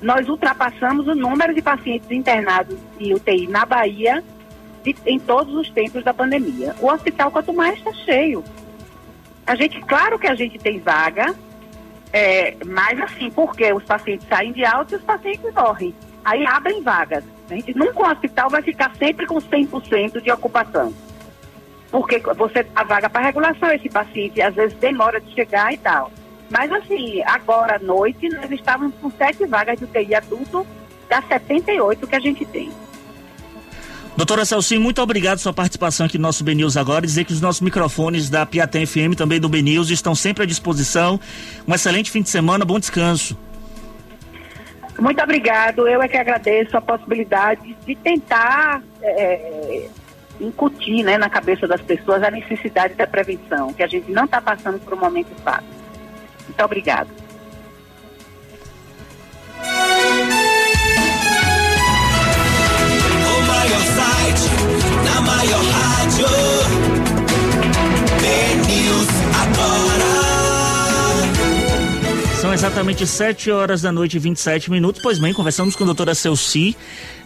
[0.00, 4.24] nós ultrapassamos o número de pacientes internados em UTI na Bahia
[4.82, 6.74] de, em todos os tempos da pandemia.
[6.80, 8.42] O hospital quanto mais está cheio.
[9.46, 11.34] A gente, claro que a gente tem vaga,
[12.12, 15.94] é, mas assim, porque os pacientes saem de alta e os pacientes morrem.
[16.24, 17.24] Aí abrem vagas.
[17.50, 20.94] A gente nunca o hospital vai ficar sempre com 100% de ocupação.
[21.90, 26.12] Porque você dá vaga para regulação, esse paciente às vezes demora de chegar e tal.
[26.50, 30.66] Mas assim, agora à noite nós estávamos com sete vagas de UTI adulto
[31.08, 32.70] das 78 que a gente tem.
[34.16, 37.06] Doutora Celci, muito obrigado pela sua participação aqui no nosso BNews agora.
[37.06, 41.18] Dizer que os nossos microfones da Piatã FM, também do BNews, estão sempre à disposição.
[41.66, 43.38] Um excelente fim de semana, bom descanso.
[44.98, 45.88] Muito obrigado.
[45.88, 49.88] Eu é que agradeço a possibilidade de tentar é,
[50.40, 54.40] incutir né, na cabeça das pessoas a necessidade da prevenção, que a gente não está
[54.40, 55.79] passando por um momento fácil.
[56.50, 57.08] Muito obrigado.
[63.24, 64.50] O maior site,
[65.04, 66.26] na maior rádio.
[69.40, 70.10] Agora.
[72.40, 75.00] São exatamente 7 horas da noite e 27 minutos.
[75.00, 76.76] Pois bem, conversamos com a doutora Celci,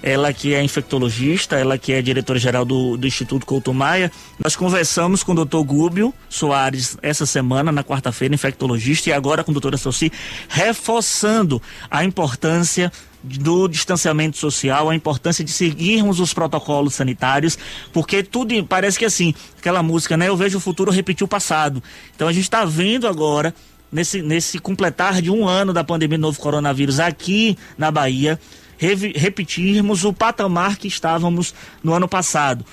[0.07, 4.13] ela que é infectologista, ela que é diretora-geral do, do Instituto Couto Maia.
[4.39, 9.51] Nós conversamos com o doutor Gúbio Soares essa semana, na quarta-feira, infectologista, e agora com
[9.51, 10.13] a doutora Celci,
[10.47, 17.57] reforçando a importância do distanciamento social, a importância de seguirmos os protocolos sanitários,
[17.91, 20.29] porque tudo parece que assim, aquela música, né?
[20.29, 21.83] Eu vejo o futuro repetir o passado.
[22.15, 23.55] Então a gente está vendo agora
[23.91, 28.39] nesse, nesse completar de um ano da pandemia do novo coronavírus aqui na Bahia,
[28.79, 32.65] repetirmos o patamar que estávamos no ano passado.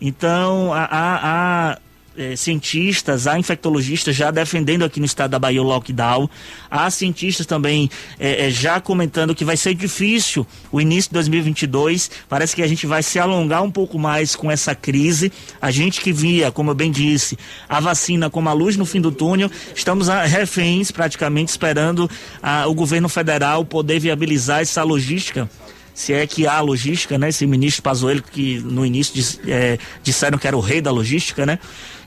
[0.00, 1.78] Então, a,
[2.18, 6.28] eh, cientistas, há infectologistas já defendendo aqui no estado da Bahia o lockdown,
[6.70, 12.10] há cientistas também eh, eh, já comentando que vai ser difícil o início de 2022.
[12.28, 15.32] Parece que a gente vai se alongar um pouco mais com essa crise.
[15.60, 19.00] A gente que via, como eu bem disse, a vacina como a luz no fim
[19.00, 22.10] do túnel, estamos a reféns praticamente esperando
[22.42, 25.48] a, o governo federal poder viabilizar essa logística
[25.98, 27.30] se é que há logística, né?
[27.30, 31.44] Esse ministro Pazuello que no início diz, é, disseram que era o rei da logística,
[31.44, 31.58] né?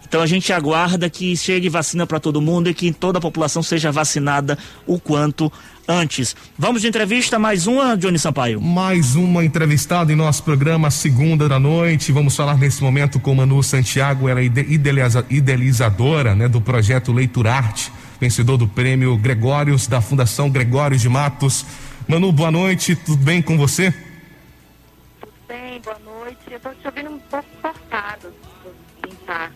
[0.07, 3.63] Então a gente aguarda que chegue vacina para todo mundo e que toda a população
[3.63, 5.51] seja vacinada o quanto
[5.87, 6.35] antes.
[6.57, 8.61] Vamos de entrevista, mais uma, Johnny Sampaio.
[8.61, 12.11] Mais uma entrevistada em nosso programa, segunda da noite.
[12.11, 17.91] Vamos falar nesse momento com Manu Santiago, ela é idealiza, idealizadora né, do projeto Leiturarte,
[18.19, 21.65] vencedor do prêmio Gregórios da Fundação Gregórios de Matos.
[22.07, 23.93] Manu, boa noite, tudo bem com você?
[25.19, 26.39] Tudo bem, boa noite.
[26.49, 28.33] Eu estou te ouvindo um pouco cortado.
[29.05, 29.51] Limpar.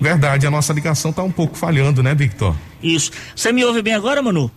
[0.00, 2.56] Verdade, a nossa ligação está um pouco falhando, né, Victor?
[2.82, 3.12] Isso.
[3.36, 4.50] Você me ouve bem agora, Manu?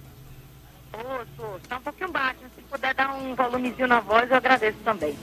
[0.93, 2.37] Ouço, está um pouquinho baixo.
[2.55, 5.13] Se puder dar um volumezinho na voz, eu agradeço também.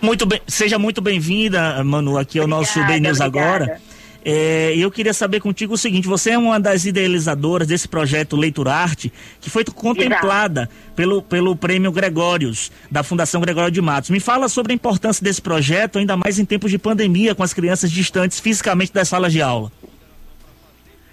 [0.00, 3.64] Muito bem, seja muito bem-vinda, Manu, aqui ao nosso Obrigada, Bem News obrigada.
[3.64, 3.82] agora.
[4.24, 8.72] É, eu queria saber contigo o seguinte: você é uma das idealizadoras desse projeto Leitura
[8.72, 14.08] Arte, que foi contemplada pelo, pelo Prêmio Gregórios, da Fundação Gregório de Matos.
[14.08, 17.52] Me fala sobre a importância desse projeto, ainda mais em tempos de pandemia, com as
[17.52, 19.70] crianças distantes fisicamente das salas de aula.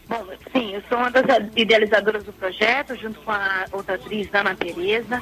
[0.08, 1.24] Bom, sim, eu sou uma das
[1.56, 5.22] idealizadoras do projeto, junto com a outra atriz, Ana Tereza.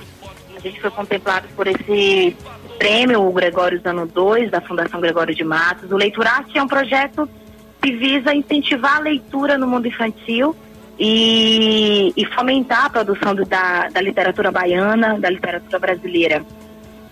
[0.56, 2.36] A gente foi contemplado por esse
[2.78, 5.91] prêmio, o Gregórios Ano 2, da Fundação Gregório de Matos.
[5.91, 7.30] O Leituraste é um projeto
[7.82, 10.56] que visa incentivar a leitura no mundo infantil
[10.98, 16.46] e, e fomentar a produção do- da, da literatura baiana, da literatura brasileira.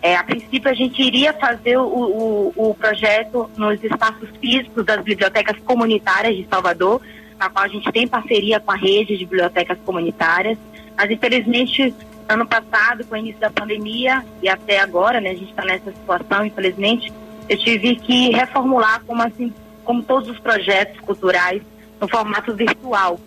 [0.02, 5.02] É, a princípio, a gente iria fazer o, o, o projeto nos espaços físicos das
[5.02, 7.02] bibliotecas comunitárias de Salvador,
[7.40, 10.58] na qual a gente tem parceria com a rede de bibliotecas comunitárias.
[10.96, 11.94] Mas, infelizmente,
[12.28, 15.92] ano passado, com o início da pandemia e até agora, né, a gente está nessa
[15.92, 17.12] situação, infelizmente,
[17.48, 19.54] eu tive que reformular como assim,
[19.88, 21.62] como todos os projetos culturais
[22.00, 23.18] no formato virtual.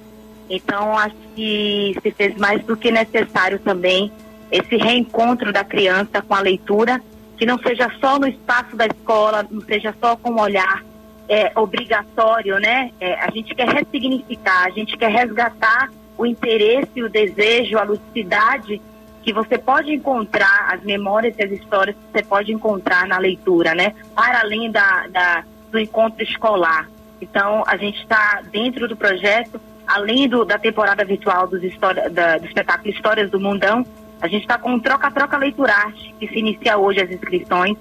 [0.48, 4.12] Então, acho que se fez mais do que necessário também
[4.52, 7.00] esse reencontro da criança com a leitura,
[7.38, 10.84] que não seja só no espaço da escola, não seja só com um olhar
[11.28, 12.90] é, obrigatório, né?
[13.00, 18.82] É, a gente quer ressignificar, a gente quer resgatar o interesse, o desejo, a ludicidade
[19.22, 23.74] que você pode encontrar, as memórias e as histórias que você pode encontrar na leitura,
[23.74, 23.94] né?
[24.14, 26.88] Para além da, da- do encontro escolar.
[27.20, 32.38] Então, a gente está dentro do projeto, além do- da temporada virtual dos história, da-
[32.38, 33.84] do espetáculo Histórias do Mundão,
[34.20, 37.76] a gente está com o Troca-Troca Leiturarte, que se inicia hoje as inscrições,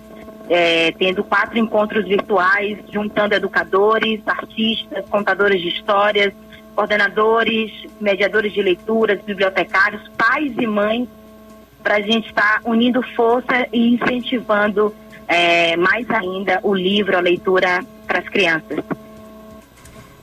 [0.50, 6.34] é, tendo quatro encontros virtuais, juntando educadores, artistas, contadores de histórias,
[6.76, 11.08] coordenadores, mediadores de leituras, bibliotecários, pais e mães,
[11.84, 14.94] para a gente estar unindo força e incentivando
[15.30, 18.84] é, mais ainda o livro, a leitura para as crianças.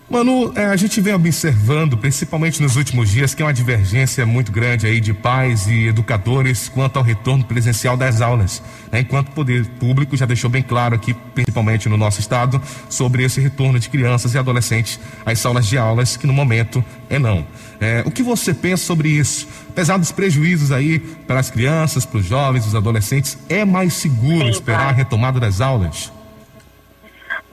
[0.09, 4.53] Manu, eh, a gente vem observando, principalmente nos últimos dias, que é uma divergência muito
[4.53, 8.63] grande aí de pais e educadores quanto ao retorno presencial das aulas.
[8.93, 9.01] né?
[9.01, 13.41] Enquanto o poder público já deixou bem claro aqui, principalmente no nosso estado, sobre esse
[13.41, 17.45] retorno de crianças e adolescentes às salas de aulas, que no momento é não.
[17.81, 19.49] Eh, o que você pensa sobre isso?
[19.71, 24.45] Apesar dos prejuízos aí para as crianças, para os jovens, os adolescentes, é mais seguro
[24.45, 26.13] Sim, esperar a retomada das aulas?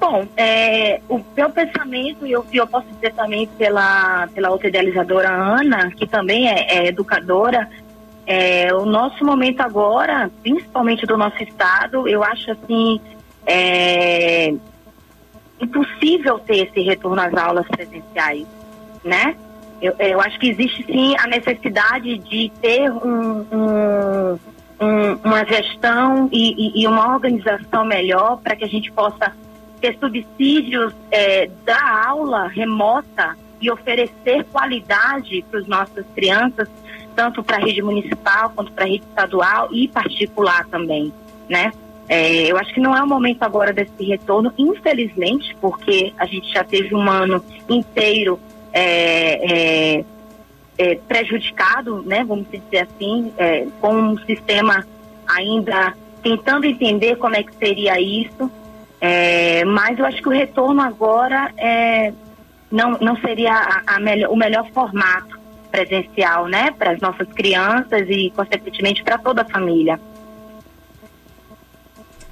[0.06, 5.30] Bom, é, o meu pensamento, e eu, eu posso dizer também pela, pela outra idealizadora
[5.32, 7.70] Ana, que também é, é educadora,
[8.28, 13.00] é, o nosso momento agora, principalmente do nosso estado, eu acho assim,
[13.48, 14.54] é,
[15.62, 18.46] impossível ter esse retorno às aulas presenciais,
[19.06, 19.38] né?
[19.82, 24.40] Eu, eu acho que existe sim a necessidade de ter um, um-
[24.82, 29.32] um- uma gestão e, e- e uma organização melhor para que a gente possa
[29.84, 36.70] ter subsídios é, da aula remota e oferecer qualidade para as nossas crianças,
[37.14, 41.12] tanto para a rede municipal quanto para a rede estadual e particular também,
[41.50, 41.74] né?
[42.08, 46.50] É, eu acho que não é o momento agora desse retorno, infelizmente, porque a gente
[46.54, 48.40] já teve um ano inteiro
[48.72, 50.06] é, é,
[50.78, 52.24] é, prejudicado, né?
[52.24, 54.86] Vamos dizer assim, é, com um sistema
[55.28, 58.50] ainda tentando entender como é que seria isso.
[59.06, 62.14] É, mas eu acho que o retorno agora é,
[62.72, 65.38] não, não seria a, a melhor, o melhor formato
[65.70, 66.72] presencial, né?
[66.72, 70.00] Para as nossas crianças e, consequentemente, para toda a família.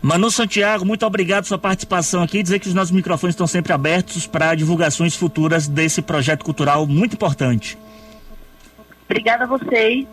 [0.02, 2.42] Manu Santiago, muito obrigado pela sua participação aqui.
[2.42, 7.16] Dizer que os nossos microfones estão sempre abertos para divulgações futuras desse projeto cultural muito
[7.16, 7.78] importante.
[9.10, 10.08] Obrigada a vocês.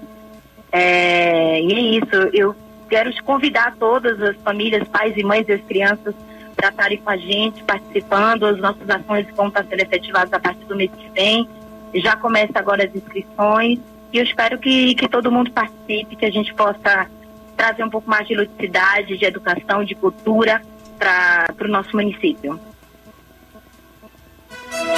[0.72, 2.16] É, e é isso.
[2.32, 2.56] Eu
[2.90, 6.16] quero te convidar todas as famílias, pais e mães das crianças
[6.58, 8.44] para estarem com a gente, participando.
[8.44, 11.48] As nossas ações vão estar sendo efetivadas a partir do mês que vem.
[11.94, 13.78] Já começa agora as inscrições.
[14.12, 17.08] E eu espero que, que todo mundo participe, que a gente possa
[17.56, 20.60] trazer um pouco mais de ludicidade, de educação, de cultura
[20.98, 22.58] para o nosso município.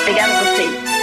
[0.00, 0.99] Obrigada a vocês.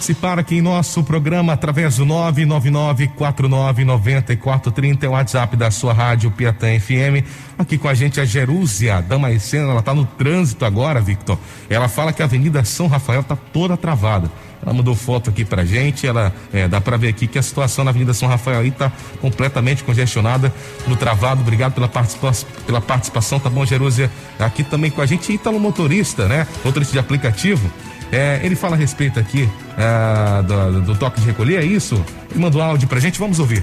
[0.00, 6.68] Participar aqui em nosso programa através do 999-499430, é o WhatsApp da sua rádio Piatã
[6.80, 7.22] FM.
[7.58, 11.38] Aqui com a gente a Jerúzia Damasceno, ela está no trânsito agora, Victor.
[11.68, 14.32] Ela fala que a Avenida São Rafael está toda travada.
[14.64, 17.84] Ela mandou foto aqui pra gente, ela é, dá para ver aqui que a situação
[17.84, 20.50] na Avenida São Rafael aí tá completamente congestionada
[20.86, 21.42] no travado.
[21.42, 24.10] Obrigado pela participação, pela participação, tá bom, Jerúzia?
[24.38, 26.46] Aqui também com a gente, Ítalo Motorista, né?
[26.64, 27.70] Motorista de aplicativo.
[28.12, 31.94] É, ele fala a respeito aqui é, do, do, toque de recolher, é isso?
[32.30, 33.62] Ele mandou áudio pra gente, vamos ouvir.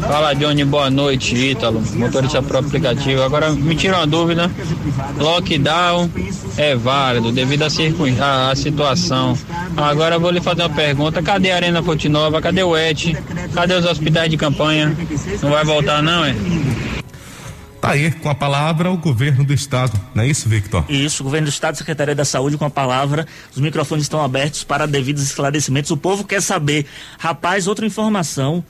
[0.00, 3.22] Fala Johnny, boa noite, Ítalo, motorista pro aplicativo.
[3.22, 4.50] Agora me tira uma dúvida:
[5.16, 6.10] lockdown
[6.56, 9.38] é válido devido à, à situação.
[9.76, 12.40] Agora vou lhe fazer uma pergunta: cadê a Arena Fonte Nova?
[12.40, 13.14] Cadê o ET?
[13.54, 14.96] Cadê os hospitais de campanha?
[15.42, 16.34] Não vai voltar, não, é?
[17.84, 20.00] Tá aí, com a palavra, o governo do estado.
[20.14, 20.86] Não é isso, Victor?
[20.88, 23.26] Isso, o governo do estado, Secretaria da Saúde, com a palavra.
[23.54, 25.90] Os microfones estão abertos para devidos esclarecimentos.
[25.90, 26.86] O povo quer saber.
[27.18, 28.64] Rapaz, outra informação.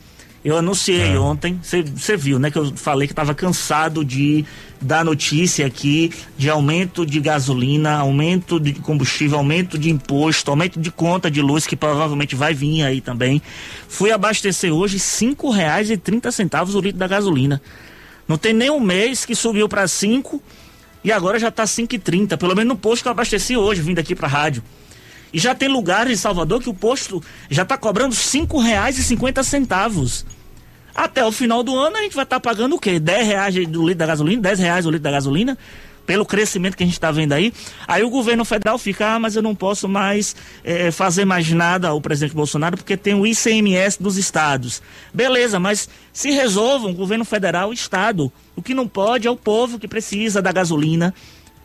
[0.44, 1.18] Eu anunciei é.
[1.18, 2.50] ontem, você viu, né?
[2.50, 4.44] Que eu falei que estava cansado de
[4.81, 10.90] dar notícia aqui de aumento de gasolina, aumento de combustível, aumento de imposto, aumento de
[10.90, 13.40] conta de luz, que provavelmente vai vir aí também.
[13.88, 17.62] Fui abastecer hoje cinco reais e trinta centavos o litro da gasolina.
[18.27, 20.43] Não tem nem um mês que subiu para 5
[21.03, 22.37] e agora já está 5,30.
[22.39, 24.63] Pelo menos no posto que eu abasteci hoje, vindo aqui para rádio.
[25.33, 30.25] E já tem lugares em Salvador que o posto já está cobrando cinquenta centavos.
[30.95, 33.01] Até o final do ano a gente vai estar tá pagando o quê?
[33.01, 35.59] 10 reais do litro da gasolina, 10 reais o litro da gasolina
[36.07, 37.53] pelo crescimento que a gente está vendo aí.
[37.87, 41.88] Aí o governo federal fica, ah, mas eu não posso mais é, fazer mais nada
[41.88, 44.83] ao presidente Bolsonaro porque tem o ICMS dos estados.
[45.12, 48.33] Beleza, mas se resolvam, governo federal estado.
[48.55, 51.14] O que não pode é o povo que precisa da gasolina,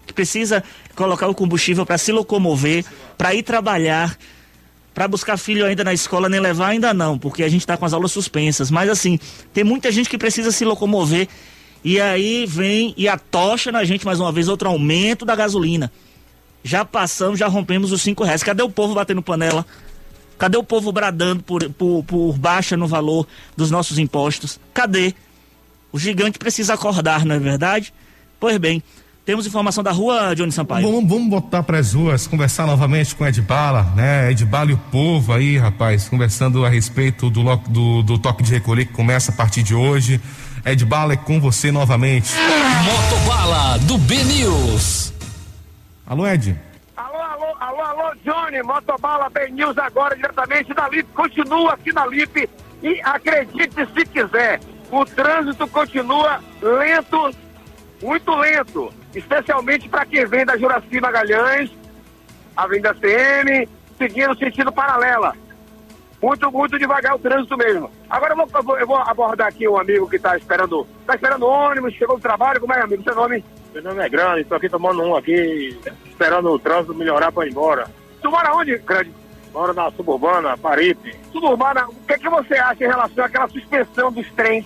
[0.06, 0.64] que precisa
[0.96, 2.86] colocar o combustível para se locomover,
[3.18, 4.18] para ir trabalhar
[4.94, 7.86] para buscar filho ainda na escola, nem levar ainda não, porque a gente está com
[7.86, 8.70] as aulas suspensas.
[8.70, 9.18] Mas assim,
[9.54, 11.30] tem muita gente que precisa se locomover
[11.84, 15.92] e aí vem e atocha na gente mais uma vez outro aumento da gasolina.
[16.64, 18.44] Já passamos, já rompemos os cinco reais.
[18.44, 19.66] Cadê o povo batendo panela?
[20.38, 24.60] Cadê o povo bradando por, por, por baixa no valor dos nossos impostos?
[24.74, 25.14] Cadê?
[25.92, 27.94] O gigante precisa acordar, não é verdade?
[28.40, 28.84] Pois bem,
[29.26, 30.86] temos informação da rua, Johnny Sampaio.
[30.86, 34.32] Vamos, vamos botar para as ruas, conversar novamente com Ed Bala, né?
[34.32, 38.52] Ed Bala e o povo aí, rapaz, conversando a respeito do, do, do toque de
[38.52, 40.20] recolher que começa a partir de hoje.
[40.66, 42.34] Ed Bala é com você novamente.
[42.84, 45.14] Motobala do B News.
[46.06, 46.60] Alô, Ed.
[46.98, 52.06] Alô, alô, alô, alô, Johnny, Motobala B News agora diretamente da LIP, continua aqui na
[52.06, 52.50] LIP
[52.84, 54.60] e acredite se quiser,
[54.92, 57.32] o trânsito continua lento,
[58.02, 61.70] muito lento, especialmente para quem vem da Juraci Magalhães,
[62.56, 63.68] Avenida CM,
[63.98, 65.34] seguindo sentido paralela
[66.22, 67.90] muito, muito devagar o trânsito mesmo.
[68.10, 71.94] Agora eu vou, eu vou abordar aqui um amigo que está esperando, está esperando ônibus,
[71.94, 73.04] chegou do trabalho, como é, amigo?
[73.04, 73.44] Seu nome?
[73.74, 77.52] Meu nome é Grande, estou aqui tomando um aqui, esperando o trânsito melhorar para ir
[77.52, 77.88] embora.
[78.22, 79.14] Tu mora onde, Grande?
[79.54, 81.16] Moro na Suburbana, Paripe.
[81.32, 84.66] Suburbana, o que, é que você acha em relação àquela suspensão dos trens?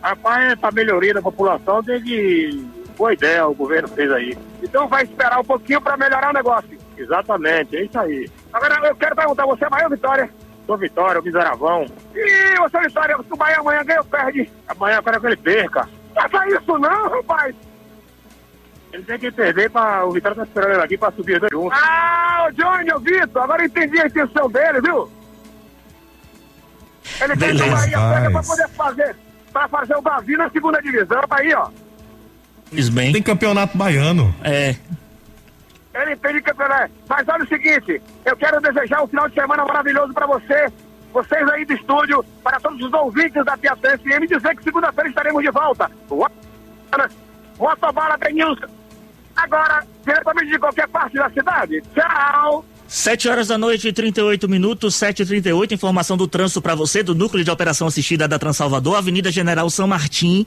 [0.00, 2.66] Rapaz, para melhoria da população, tem que...
[2.96, 4.36] Boa ideia o governo fez aí.
[4.62, 6.78] Então vai esperar um pouquinho para melhorar o negócio.
[6.96, 8.30] Exatamente, é isso aí.
[8.52, 10.30] Agora eu quero perguntar, você é maior Vitória?
[10.70, 11.84] Sou Vitória, o Miseravão.
[12.14, 14.48] Ih, você é Vitória, se o Bahia amanhã ganha ou perde?
[14.68, 15.88] Amanhã eu quero que ele perca.
[16.14, 17.56] Faça isso não, rapaz.
[18.92, 21.50] Ele tem que perder para o Vitória tá esperando ele aqui para subir os dois
[21.52, 21.76] juntos.
[21.76, 25.10] Ah, o Johnny, o Vitor, agora entendi a intenção dele, viu?
[27.20, 29.16] Ele tem que o Bahia pega para poder fazer,
[29.52, 31.68] para fazer o Davi na segunda divisão, tá aí, ó.
[32.92, 33.12] Bem.
[33.12, 34.32] Tem campeonato baiano.
[34.44, 34.76] É.
[35.94, 36.92] Ele entende campeonato.
[37.08, 40.68] Mas olha o seguinte, eu quero desejar um final de semana maravilhoso para você,
[41.12, 45.42] vocês aí do estúdio, para todos os ouvintes da Piatã FM, dizer que segunda-feira estaremos
[45.42, 45.90] de volta.
[47.58, 48.58] Motobala tem news.
[49.36, 51.82] agora diretamente de qualquer parte da cidade.
[51.94, 52.64] Tchau!
[52.86, 57.04] 7 horas da noite e 38 minutos, 7 e 38 Informação do trânsito para você,
[57.04, 60.44] do Núcleo de Operação Assistida da Transalvador, Avenida General São Martim,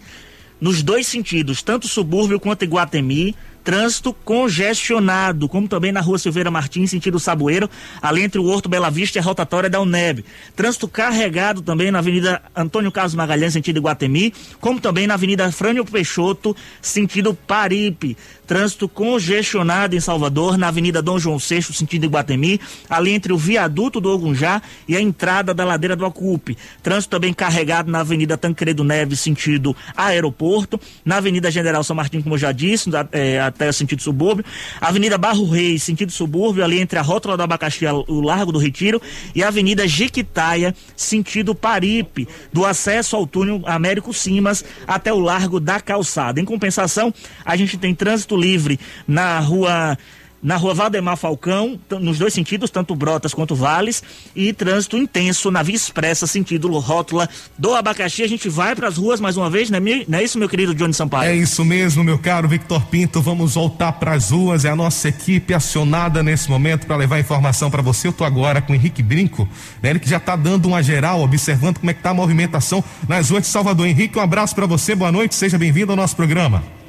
[0.59, 3.33] nos dois sentidos, tanto subúrbio quanto Iguatemi
[3.63, 7.69] trânsito congestionado, como também na rua Silveira Martins, sentido Saboeiro,
[8.01, 10.25] ali entre o Horto Bela Vista e a rotatória da UNEB.
[10.55, 15.85] Trânsito carregado também na Avenida Antônio Carlos Magalhães, sentido Iguatemi, como também na Avenida Frânio
[15.85, 18.17] Peixoto, sentido Paripe.
[18.45, 23.99] Trânsito congestionado em Salvador, na Avenida Dom João VI, sentido Iguatemi, ali entre o viaduto
[23.99, 26.57] do Ogunjá e a entrada da ladeira do Acupe.
[26.81, 32.35] Trânsito também carregado na Avenida Tancredo Neves, sentido aeroporto, na Avenida General São Martin, como
[32.35, 34.45] eu já disse, é, até sentido subúrbio,
[34.79, 39.01] Avenida Barro Reis, sentido subúrbio, ali entre a Rótula do Abacaxi o Largo do Retiro,
[39.35, 45.59] e a Avenida Jequitaia, sentido Paripe, do acesso ao túnel Américo Simas até o Largo
[45.59, 46.39] da Calçada.
[46.39, 47.13] Em compensação,
[47.43, 49.97] a gente tem trânsito livre na rua
[50.43, 54.03] na rua Valdemar Falcão, nos dois sentidos, tanto Brotas quanto Vales,
[54.35, 58.23] e trânsito intenso na Via Expressa, sentido rótula do Abacaxi.
[58.23, 60.49] A gente vai para as ruas mais uma vez, não é, não é isso, meu
[60.49, 61.31] querido Johnny Sampaio?
[61.31, 63.21] É isso mesmo, meu caro Victor Pinto.
[63.21, 64.65] Vamos voltar para as ruas.
[64.65, 68.07] É a nossa equipe acionada nesse momento para levar informação para você.
[68.07, 69.47] Eu estou agora com o Henrique Brinco,
[69.81, 69.91] né?
[69.91, 73.29] ele que já está dando uma geral, observando como é que está a movimentação nas
[73.29, 73.87] ruas de Salvador.
[73.87, 76.82] Henrique, um abraço para você, boa noite, seja bem-vindo ao nosso programa.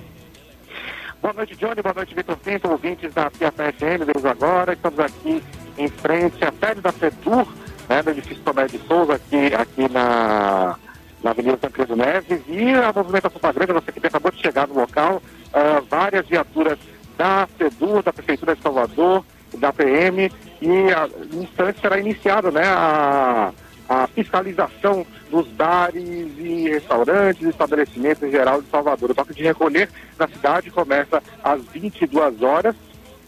[1.25, 1.81] Boa noite, Johnny.
[1.81, 4.05] Boa noite, Vitor Pinto, ouvintes da Piatã FM.
[4.13, 5.43] Desde agora, estamos aqui
[5.79, 7.47] em frente à sede da FEDUR,
[7.89, 10.77] né, do edifício Tomé de Souza, aqui, aqui na,
[11.23, 12.43] na Avenida Tancredo Neves.
[12.47, 15.23] E a movimentação está grande, nossa equipe acabou de chegar no local.
[15.47, 16.79] Uh, várias viaturas
[17.17, 19.25] da FEDUR, da Prefeitura de Salvador,
[19.57, 20.31] da PM.
[20.61, 23.51] E em instante será iniciada né, a
[24.15, 26.05] fiscalização dos bares
[26.39, 29.11] e restaurantes, estabelecimentos em geral de Salvador.
[29.11, 29.89] O toque de recolher
[30.19, 32.75] na cidade começa às 22 horas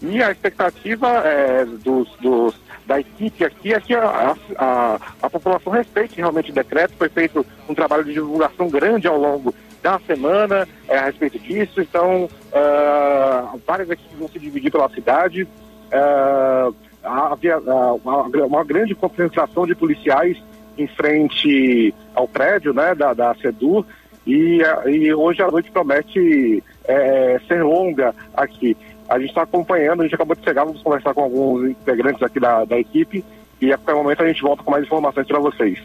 [0.01, 5.73] e a expectativa é, dos, dos, da equipe aqui é que a, a, a, população
[5.73, 6.93] respeite realmente o decreto.
[6.97, 11.81] Foi feito um trabalho de divulgação grande ao longo da semana é, a respeito disso.
[11.81, 15.43] Então, uh, várias equipes vão se dividir pela cidade.
[15.43, 20.37] Uh, havia uma, uma grande concentração de policiais
[20.77, 23.85] em frente ao prédio né, da, da SEDUR
[24.25, 28.75] e, e hoje a noite promete é, ser longa aqui.
[29.09, 32.39] A gente está acompanhando, a gente acabou de chegar, vamos conversar com alguns integrantes aqui
[32.39, 33.23] da, da equipe
[33.61, 35.79] e a qualquer momento a gente volta com mais informações para vocês.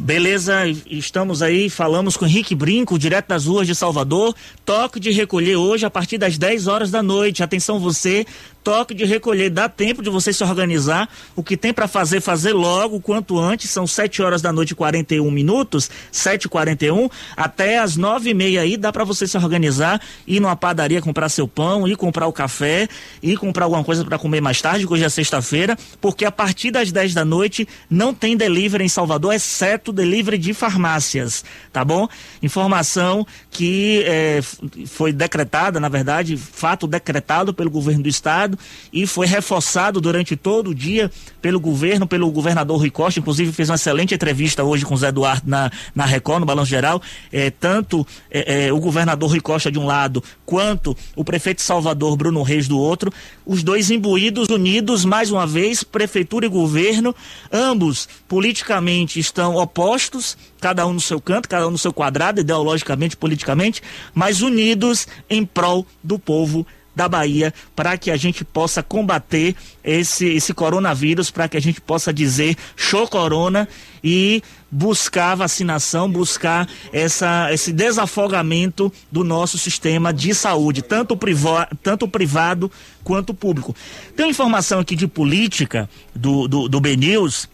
[0.00, 4.32] Beleza, estamos aí, falamos com Henrique Brinco, direto das ruas de Salvador.
[4.64, 7.42] Toque de recolher hoje a partir das 10 horas da noite.
[7.42, 8.24] Atenção você,
[8.62, 11.08] toque de recolher, dá tempo de você se organizar.
[11.34, 13.70] O que tem para fazer, fazer logo, quanto antes.
[13.70, 18.34] São 7 horas da noite e 41 minutos, 7 e 41 até as 9 e
[18.34, 22.26] meia aí dá para você se organizar, ir numa padaria comprar seu pão, ir comprar
[22.26, 22.88] o café,
[23.22, 26.90] ir comprar alguma coisa para comer mais tarde, hoje é sexta-feira, porque a partir das
[26.90, 32.08] 10 da noite não tem delivery em Salvador, exceto delivery de farmácias, tá bom?
[32.42, 34.40] Informação que é,
[34.86, 38.57] foi decretada, na verdade, fato decretado pelo governo do estado
[38.92, 43.68] e foi reforçado durante todo o dia pelo governo, pelo governador Rui Costa, inclusive fez
[43.68, 47.00] uma excelente entrevista hoje com o Zé Eduardo na, na Record, no Balanço Geral,
[47.32, 52.16] é, tanto é, é, o governador Rui Costa de um lado, quanto o prefeito Salvador,
[52.16, 53.12] Bruno Reis, do outro,
[53.44, 57.14] os dois imbuídos, unidos, mais uma vez, prefeitura e governo,
[57.52, 63.16] ambos politicamente estão opostos, cada um no seu canto, cada um no seu quadrado, ideologicamente,
[63.16, 63.82] politicamente,
[64.14, 66.66] mas unidos em prol do povo
[66.98, 71.80] da Bahia para que a gente possa combater esse, esse coronavírus, para que a gente
[71.80, 73.68] possa dizer show corona
[74.02, 81.50] e buscar vacinação, buscar essa, esse desafogamento do nosso sistema de saúde, tanto, privo,
[81.84, 82.70] tanto privado
[83.04, 83.76] quanto público.
[84.16, 87.48] Tem uma informação aqui de política do, do, do BNews,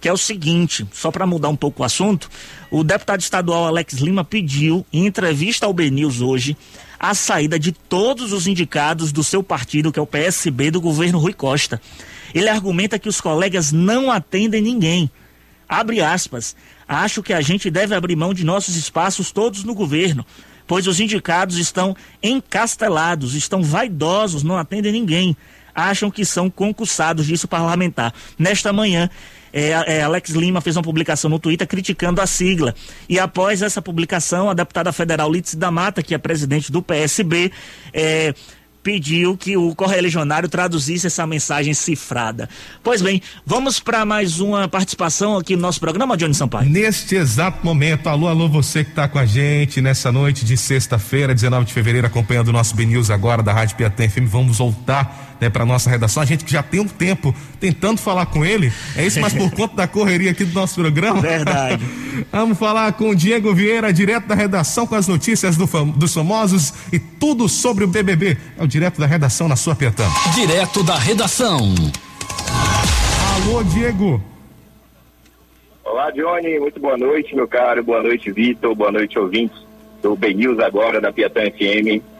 [0.00, 2.28] que é o seguinte, só para mudar um pouco o assunto,
[2.68, 6.56] o deputado estadual Alex Lima pediu, em entrevista ao BNews hoje,
[7.02, 11.18] a saída de todos os indicados do seu partido, que é o PSB, do governo
[11.18, 11.82] Rui Costa.
[12.32, 15.10] Ele argumenta que os colegas não atendem ninguém.
[15.68, 16.54] Abre aspas.
[16.86, 20.24] Acho que a gente deve abrir mão de nossos espaços todos no governo,
[20.64, 25.36] pois os indicados estão encastelados, estão vaidosos, não atendem ninguém.
[25.74, 28.14] Acham que são concursados disso parlamentar.
[28.38, 29.10] Nesta manhã,
[29.52, 32.74] é, é, Alex Lima fez uma publicação no Twitter criticando a sigla.
[33.08, 37.52] E após essa publicação, a deputada federal Lídice da Mata, que é presidente do PSB,
[37.92, 38.34] é,
[38.82, 42.48] pediu que o correligionário traduzisse essa mensagem cifrada.
[42.82, 46.68] Pois bem, vamos para mais uma participação aqui no nosso programa, Johnny Sampaio.
[46.68, 51.34] Neste exato momento, alô, alô, você que está com a gente nessa noite de sexta-feira,
[51.34, 54.26] 19 de fevereiro, acompanhando o nosso BNews agora da Rádio Piatã FM.
[54.26, 56.22] Vamos voltar né, para nossa redação.
[56.22, 59.50] A gente que já tem um tempo tentando falar com ele, é isso, mas por
[59.52, 61.20] conta da correria aqui do nosso programa.
[61.20, 61.84] Verdade.
[62.30, 66.14] Vamos falar com o Diego Vieira, direto da redação, com as notícias do fam dos
[66.14, 68.38] famosos e tudo sobre o BBB.
[68.56, 70.04] É o direto da redação na sua Piatã.
[70.32, 71.74] Direto da redação.
[73.34, 74.22] Alô, Diego.
[75.84, 76.60] Olá, Johnny.
[76.60, 77.82] Muito boa noite, meu caro.
[77.82, 78.74] Boa noite, Vitor.
[78.76, 79.58] Boa noite, ouvintes
[80.00, 82.11] do Ben News agora da Piatã FM.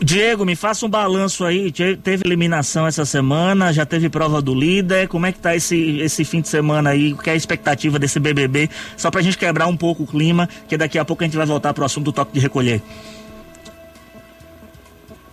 [0.00, 1.72] Diego, me faça um balanço aí.
[1.72, 5.08] Teve eliminação essa semana, já teve prova do líder.
[5.08, 7.12] Como é que tá esse, esse fim de semana aí?
[7.12, 8.68] O que é a expectativa desse BBB?
[8.96, 11.46] Só pra gente quebrar um pouco o clima, que daqui a pouco a gente vai
[11.46, 12.80] voltar pro assunto do toque de recolher.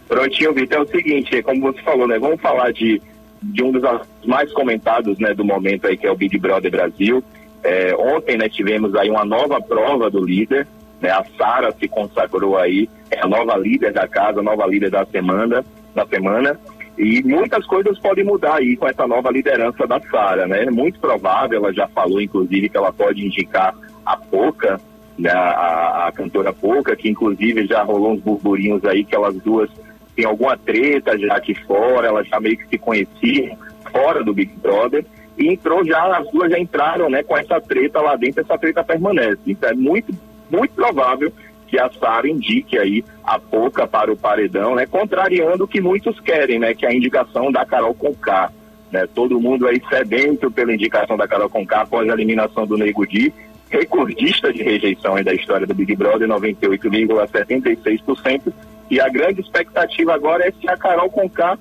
[0.08, 0.80] Prontinho, Vitor.
[0.80, 2.20] É o seguinte, como você falou, né?
[2.20, 3.02] Vamos falar de,
[3.42, 3.82] de um dos
[4.26, 7.24] mais comentados né, do momento aí, que é o Big Brother Brasil.
[7.64, 10.68] É, ontem, né, tivemos aí uma nova prova do líder.
[11.02, 11.10] Né?
[11.10, 15.06] A Sara se consagrou aí, é a nova líder da casa, a nova líder da
[15.06, 16.58] semana, da semana.
[16.98, 20.66] E muitas coisas podem mudar aí com essa nova liderança da Sara, né?
[20.70, 23.74] Muito provável, ela já falou, inclusive, que ela pode indicar
[24.06, 24.80] a Poca,
[25.18, 25.32] né?
[25.32, 29.70] a, a cantora Poca, que inclusive já rolou uns burburinhos aí que elas duas
[30.16, 33.58] têm alguma treta já aqui fora, elas já meio que se conheciam
[33.92, 35.06] fora do Big Brother
[35.38, 38.84] e entrou já, as duas já entraram, né, com essa treta lá dentro, essa treta
[38.84, 39.40] permanece.
[39.48, 40.14] Então é muito
[40.52, 41.32] muito provável
[41.72, 44.86] que a Sara indique aí a Pouca para o paredão, né?
[44.86, 46.76] Contrariando o que muitos querem, né?
[46.76, 48.52] Que é a indicação da Carol Conká,
[48.92, 49.08] né?
[49.16, 53.34] Todo mundo aí sedento pela indicação da Carol Conká após a eliminação do Nego Di,
[53.70, 58.52] recordista de rejeição da história do Big Brother, 98,76%.
[58.90, 61.58] E a grande expectativa agora é se a Carol Conká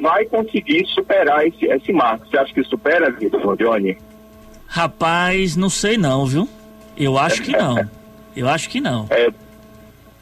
[0.00, 2.26] vai conseguir superar esse, esse marco.
[2.26, 3.98] Você acha que supera, Vitor Johnny?
[4.66, 6.48] Rapaz, não sei não, viu?
[6.96, 7.86] Eu acho que não.
[8.36, 9.06] Eu acho que não.
[9.10, 9.28] É,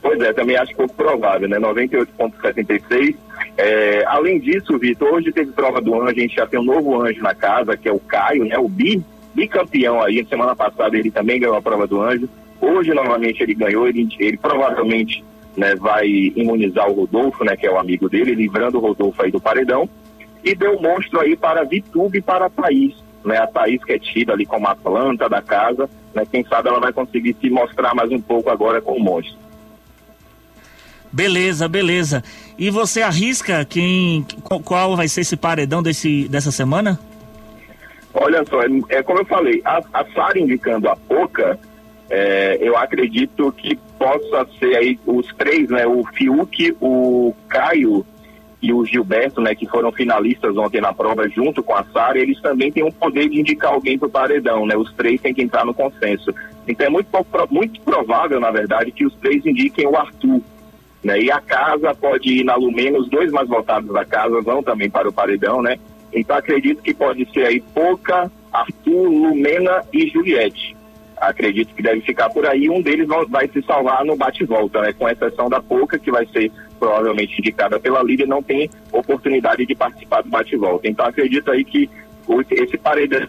[0.03, 1.59] pois é, também acho pouco provável, né?
[1.59, 3.17] 98,76.
[3.57, 7.01] É, além disso, Vitor, hoje teve prova do anjo, a gente já tem um novo
[7.01, 8.59] anjo na casa, que é o Caio, né?
[8.59, 9.03] O bi,
[9.35, 10.25] bicampeão aí.
[10.27, 12.29] Semana passada ele também ganhou a prova do anjo.
[12.61, 15.25] Hoje, novamente, ele ganhou, ele, ele provavelmente
[15.57, 17.57] né, vai imunizar o Rodolfo, né?
[17.57, 19.89] Que é o amigo dele, livrando o Rodolfo aí do paredão.
[20.45, 22.95] E deu monstro aí para Vitube e para Thaís
[23.25, 26.69] né, a Thaís que é tida ali como a planta da casa, né, quem sabe
[26.69, 29.39] ela vai conseguir se mostrar mais um pouco agora com o monstro.
[31.13, 32.23] Beleza, beleza.
[32.57, 34.25] E você arrisca quem,
[34.65, 36.99] qual vai ser esse paredão desse, dessa semana?
[38.15, 41.59] Olha só, é, é como eu falei, a, a Sara indicando a Poca,
[42.09, 45.87] é, eu acredito que possa ser aí os três, né?
[45.87, 48.05] O Fiuk, o Caio
[48.63, 52.41] e o Gilberto, né, que foram finalistas ontem na prova junto com a Sara, eles
[52.43, 54.77] também têm o poder de indicar alguém para o paredão, né?
[54.77, 56.31] Os três têm que entrar no consenso.
[56.69, 57.09] Então é muito,
[57.51, 60.43] muito provável, na verdade, que os três indiquem o Arthur.
[61.03, 61.23] Né?
[61.23, 64.91] E a casa pode ir na Lumena, os dois mais votados da casa vão também
[64.91, 65.79] para o paredão, né?
[66.13, 70.79] Então acredito que pode ser aí Poca, Arthur, Lumena e Juliette
[71.21, 72.69] acredito que deve ficar por aí.
[72.71, 74.93] Um deles vai se salvar no bate-volta, né?
[74.95, 76.51] Com exceção da Pouca, que vai ser
[76.81, 80.89] provavelmente indicada pela Lídia, não tem oportunidade de participar do bate-volta.
[80.89, 81.89] Então acredito aí que
[82.51, 83.29] esse paredão.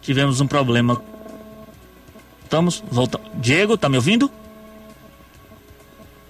[0.00, 1.02] Tivemos um problema.
[2.44, 3.24] Estamos voltando.
[3.34, 4.30] Diego, tá me ouvindo?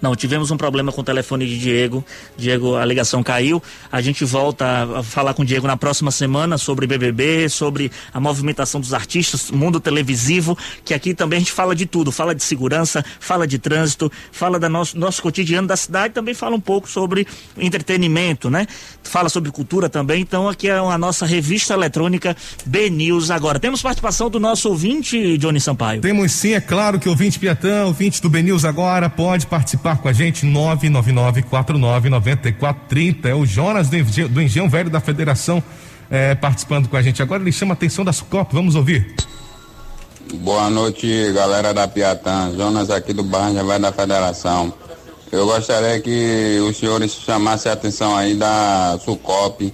[0.05, 2.05] Não, tivemos um problema com o telefone de Diego.
[2.37, 3.59] Diego, a ligação caiu.
[3.91, 8.19] A gente volta a falar com o Diego na próxima semana sobre BBB, sobre a
[8.19, 12.11] movimentação dos artistas, mundo televisivo, que aqui também a gente fala de tudo.
[12.11, 16.55] Fala de segurança, fala de trânsito, fala do nosso, nosso cotidiano da cidade, também fala
[16.55, 17.25] um pouco sobre
[17.57, 18.67] entretenimento, né?
[19.01, 20.21] Fala sobre cultura também.
[20.21, 23.59] Então aqui é a nossa revista eletrônica B News agora.
[23.59, 26.01] Temos participação do nosso ouvinte, Johnny Sampaio.
[26.01, 30.07] Temos sim, é claro que ouvinte Piatã, ouvinte do B News agora, pode participar com
[30.07, 33.25] a gente, 999499430.
[33.25, 35.63] É o Jonas do Engenho, do Engenho Velho da Federação
[36.09, 37.21] é, participando com a gente.
[37.21, 39.15] Agora ele chama a atenção da Sucop, vamos ouvir.
[40.35, 42.53] Boa noite, galera da Piatã.
[42.55, 44.73] Jonas aqui do Barra Velho da Federação.
[45.31, 49.73] Eu gostaria que os senhores chamassem a atenção aí da Sucop,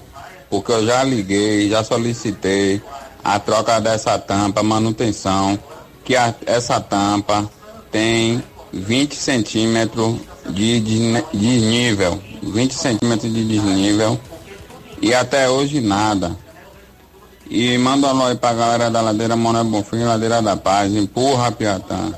[0.50, 2.82] porque eu já liguei, já solicitei
[3.24, 5.60] a troca dessa tampa, manutenção,
[6.04, 7.50] que a, essa tampa
[7.92, 8.44] tem
[8.74, 10.16] 20 centímetros
[10.50, 10.80] de
[11.34, 14.20] desnível, 20 centímetros de desnível
[15.02, 16.36] e até hoje nada.
[17.50, 21.52] E manda um alô aí pra galera da Ladeira Moné Bonfim, Ladeira da Paz, empurra
[21.52, 22.14] Piatã.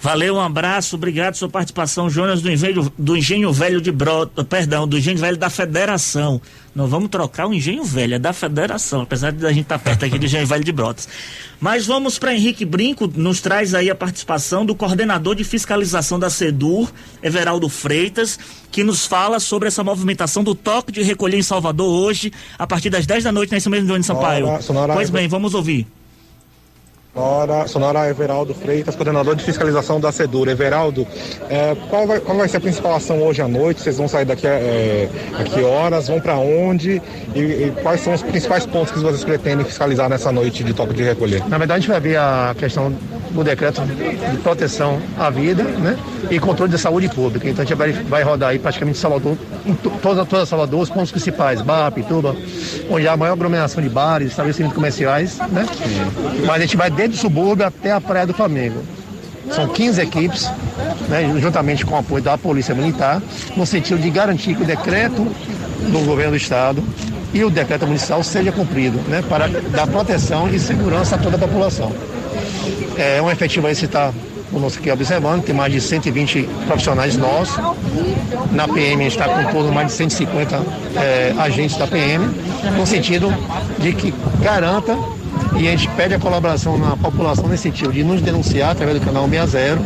[0.00, 4.86] Valeu, um abraço, obrigado sua participação, Jonas do Engenho, do Engenho Velho de Brota, perdão,
[4.86, 6.40] do Engenho Velho da Federação.
[6.72, 9.84] Não vamos trocar o Engenho Velho, é da Federação, apesar de a gente estar tá
[9.84, 11.08] perto aqui do Engenho Velho de Brotas.
[11.60, 16.30] Mas vamos para Henrique Brinco, nos traz aí a participação do coordenador de fiscalização da
[16.30, 16.88] SEDUR,
[17.20, 18.38] Everaldo Freitas,
[18.70, 22.88] que nos fala sobre essa movimentação do toque de recolher em Salvador hoje, a partir
[22.88, 24.44] das 10 da noite, nesse mesmo de Sampaio.
[24.44, 25.88] Sonora, Sonora, pois bem, vamos ouvir.
[27.18, 30.48] Sonora, Sonora Everaldo Freitas, coordenador de fiscalização da SEDUR.
[30.48, 31.04] Everaldo,
[31.50, 33.80] é, qual, vai, qual, vai, ser a principal ação hoje à noite?
[33.80, 36.06] Vocês vão sair daqui é, a que horas?
[36.06, 37.02] Vão para onde?
[37.34, 40.94] E, e, quais são os principais pontos que vocês pretendem fiscalizar nessa noite de toque
[40.94, 41.42] de recolher?
[41.48, 42.94] Na verdade, a gente vai ver a questão
[43.30, 45.96] do decreto de proteção à vida né,
[46.30, 47.48] e controle da saúde pública.
[47.48, 51.10] Então a gente vai, vai rodar aí praticamente Salvador, em toda, toda Salvador, os pontos
[51.10, 52.34] principais, Bar, Pituba,
[52.90, 55.66] onde há a maior aglomeração de bares, estabelecimentos comerciais, né?
[56.46, 58.82] Mas a gente vai desde o subúrbio até a Praia do Flamengo.
[59.50, 60.50] São 15 equipes,
[61.08, 63.22] né, juntamente com o apoio da Polícia Militar,
[63.56, 65.24] no sentido de garantir que o decreto
[65.90, 66.84] do governo do Estado
[67.32, 71.38] e o decreto municipal seja cumprido, né, para dar proteção e segurança a toda a
[71.38, 71.92] população.
[72.96, 74.12] É um efetivo aí que está
[74.50, 77.56] conosco aqui observando, tem mais de 120 profissionais nossos.
[78.50, 80.62] Na PM está com todo mais de 150
[80.96, 82.26] é, agentes da PM,
[82.76, 83.32] no sentido
[83.78, 84.96] de que garanta
[85.58, 89.04] e a gente pede a colaboração na população nesse sentido de nos denunciar através do
[89.04, 89.78] canal 60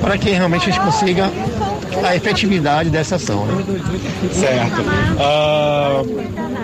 [0.00, 1.30] para que realmente a gente consiga
[2.04, 3.44] a efetividade dessa ação.
[3.46, 3.64] Né?
[4.32, 4.80] Certo.
[4.80, 6.60] Uh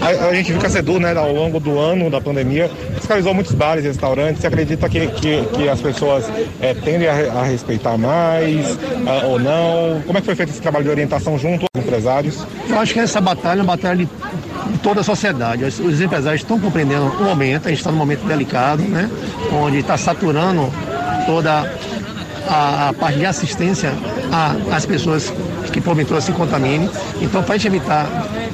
[0.00, 3.34] a, a gente viu que a Sedu, né, ao longo do ano da pandemia, fiscalizou
[3.34, 4.40] muitos bares e restaurantes.
[4.40, 9.38] Você acredita que, que, que as pessoas é, tendem a, a, respeitar mais uh, ou
[9.38, 10.02] não?
[10.06, 12.46] Como é que foi feito esse trabalho de orientação junto aos empresários?
[12.68, 14.08] Eu acho que essa batalha é uma batalha de
[14.82, 15.64] toda a sociedade.
[15.64, 19.08] Os, os empresários estão compreendendo o momento, a gente está num momento delicado, né?
[19.52, 20.72] Onde está saturando
[21.26, 21.70] toda
[22.48, 23.92] a, a parte de assistência
[24.72, 25.32] às pessoas
[25.72, 26.90] que porventura se contaminem.
[27.20, 28.06] Então, para a gente evitar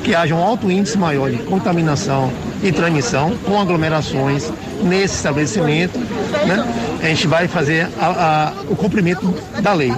[0.05, 2.31] que haja um alto índice maior de contaminação
[2.63, 4.53] e transmissão com aglomerações
[4.83, 6.65] nesse estabelecimento, né,
[7.03, 9.93] a gente vai fazer a, a, o cumprimento da lei.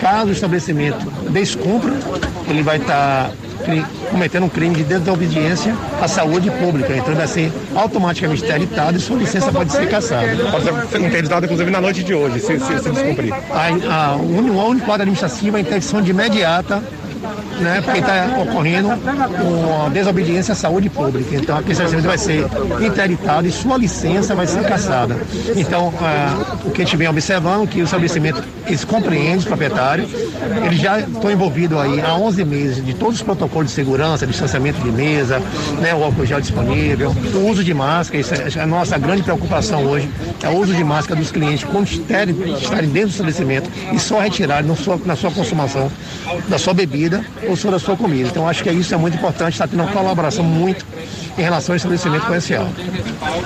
[0.00, 1.92] Caso o estabelecimento descumpra,
[2.48, 3.30] ele vai estar tá
[4.10, 6.94] cometendo um crime de desobediência à saúde pública.
[6.96, 10.26] Então vai ser automaticamente interditado e sua licença pode ser cassada.
[10.50, 13.32] Pode ser interditado, inclusive, na noite de hoje, se, se, se descumprir.
[13.32, 16.82] A, a, a único quadro administrativo é a interdição de imediata
[17.60, 21.36] né, porque está ocorrendo uma desobediência à saúde pública.
[21.36, 22.46] Então, aquele estabelecimento vai ser
[22.80, 25.16] interditado e sua licença vai ser cassada.
[25.54, 29.44] Então, ah, o que a gente vem observando é que o estabelecimento, eles compreendem os
[29.44, 30.10] proprietários,
[30.64, 34.80] eles já estão envolvidos aí há 11 meses de todos os protocolos de segurança, distanciamento
[34.80, 35.40] de mesa,
[35.80, 39.84] né, o álcool gel disponível, o uso de máscara, isso é a nossa grande preocupação
[39.84, 40.08] hoje,
[40.42, 44.20] é o uso de máscara dos clientes quando estarem, estarem dentro do estabelecimento e só
[44.20, 45.90] retirarem na sua, na sua consumação
[46.48, 47.09] da sua bebida
[47.48, 48.28] ou sobre a sua comida.
[48.28, 50.84] Então acho que isso é muito importante, está tendo uma colaboração muito
[51.36, 52.68] em relação ao estabelecimento comercial.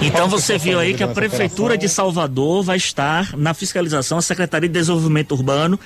[0.00, 4.68] Então você viu aí que a Prefeitura de Salvador vai estar na fiscalização, a Secretaria
[4.68, 5.78] de Desenvolvimento Urbano,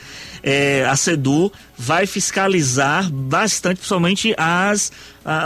[0.42, 4.90] é, a SEDU, vai fiscalizar bastante, principalmente as,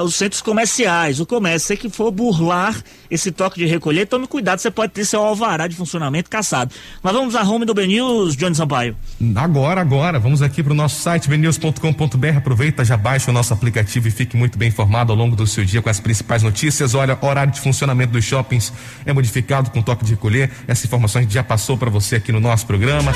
[0.03, 1.68] os centros comerciais, o comércio.
[1.68, 2.74] Se que for burlar
[3.11, 6.74] esse toque de recolher, tome cuidado, você pode ter seu alvará de funcionamento caçado.
[7.03, 8.97] Mas vamos a home do BNews, Johnny Sampaio.
[9.37, 14.09] Agora, agora, vamos aqui para o nosso site bnews.com.br, aproveita, já baixa o nosso aplicativo
[14.09, 16.95] e fique muito bem informado ao longo do seu dia com as principais notícias.
[16.95, 18.72] Olha, horário de funcionamento dos shoppings
[19.05, 22.33] é modificado com toque de recolher, essa informação a gente já passou para você aqui
[22.33, 23.12] no nosso programa.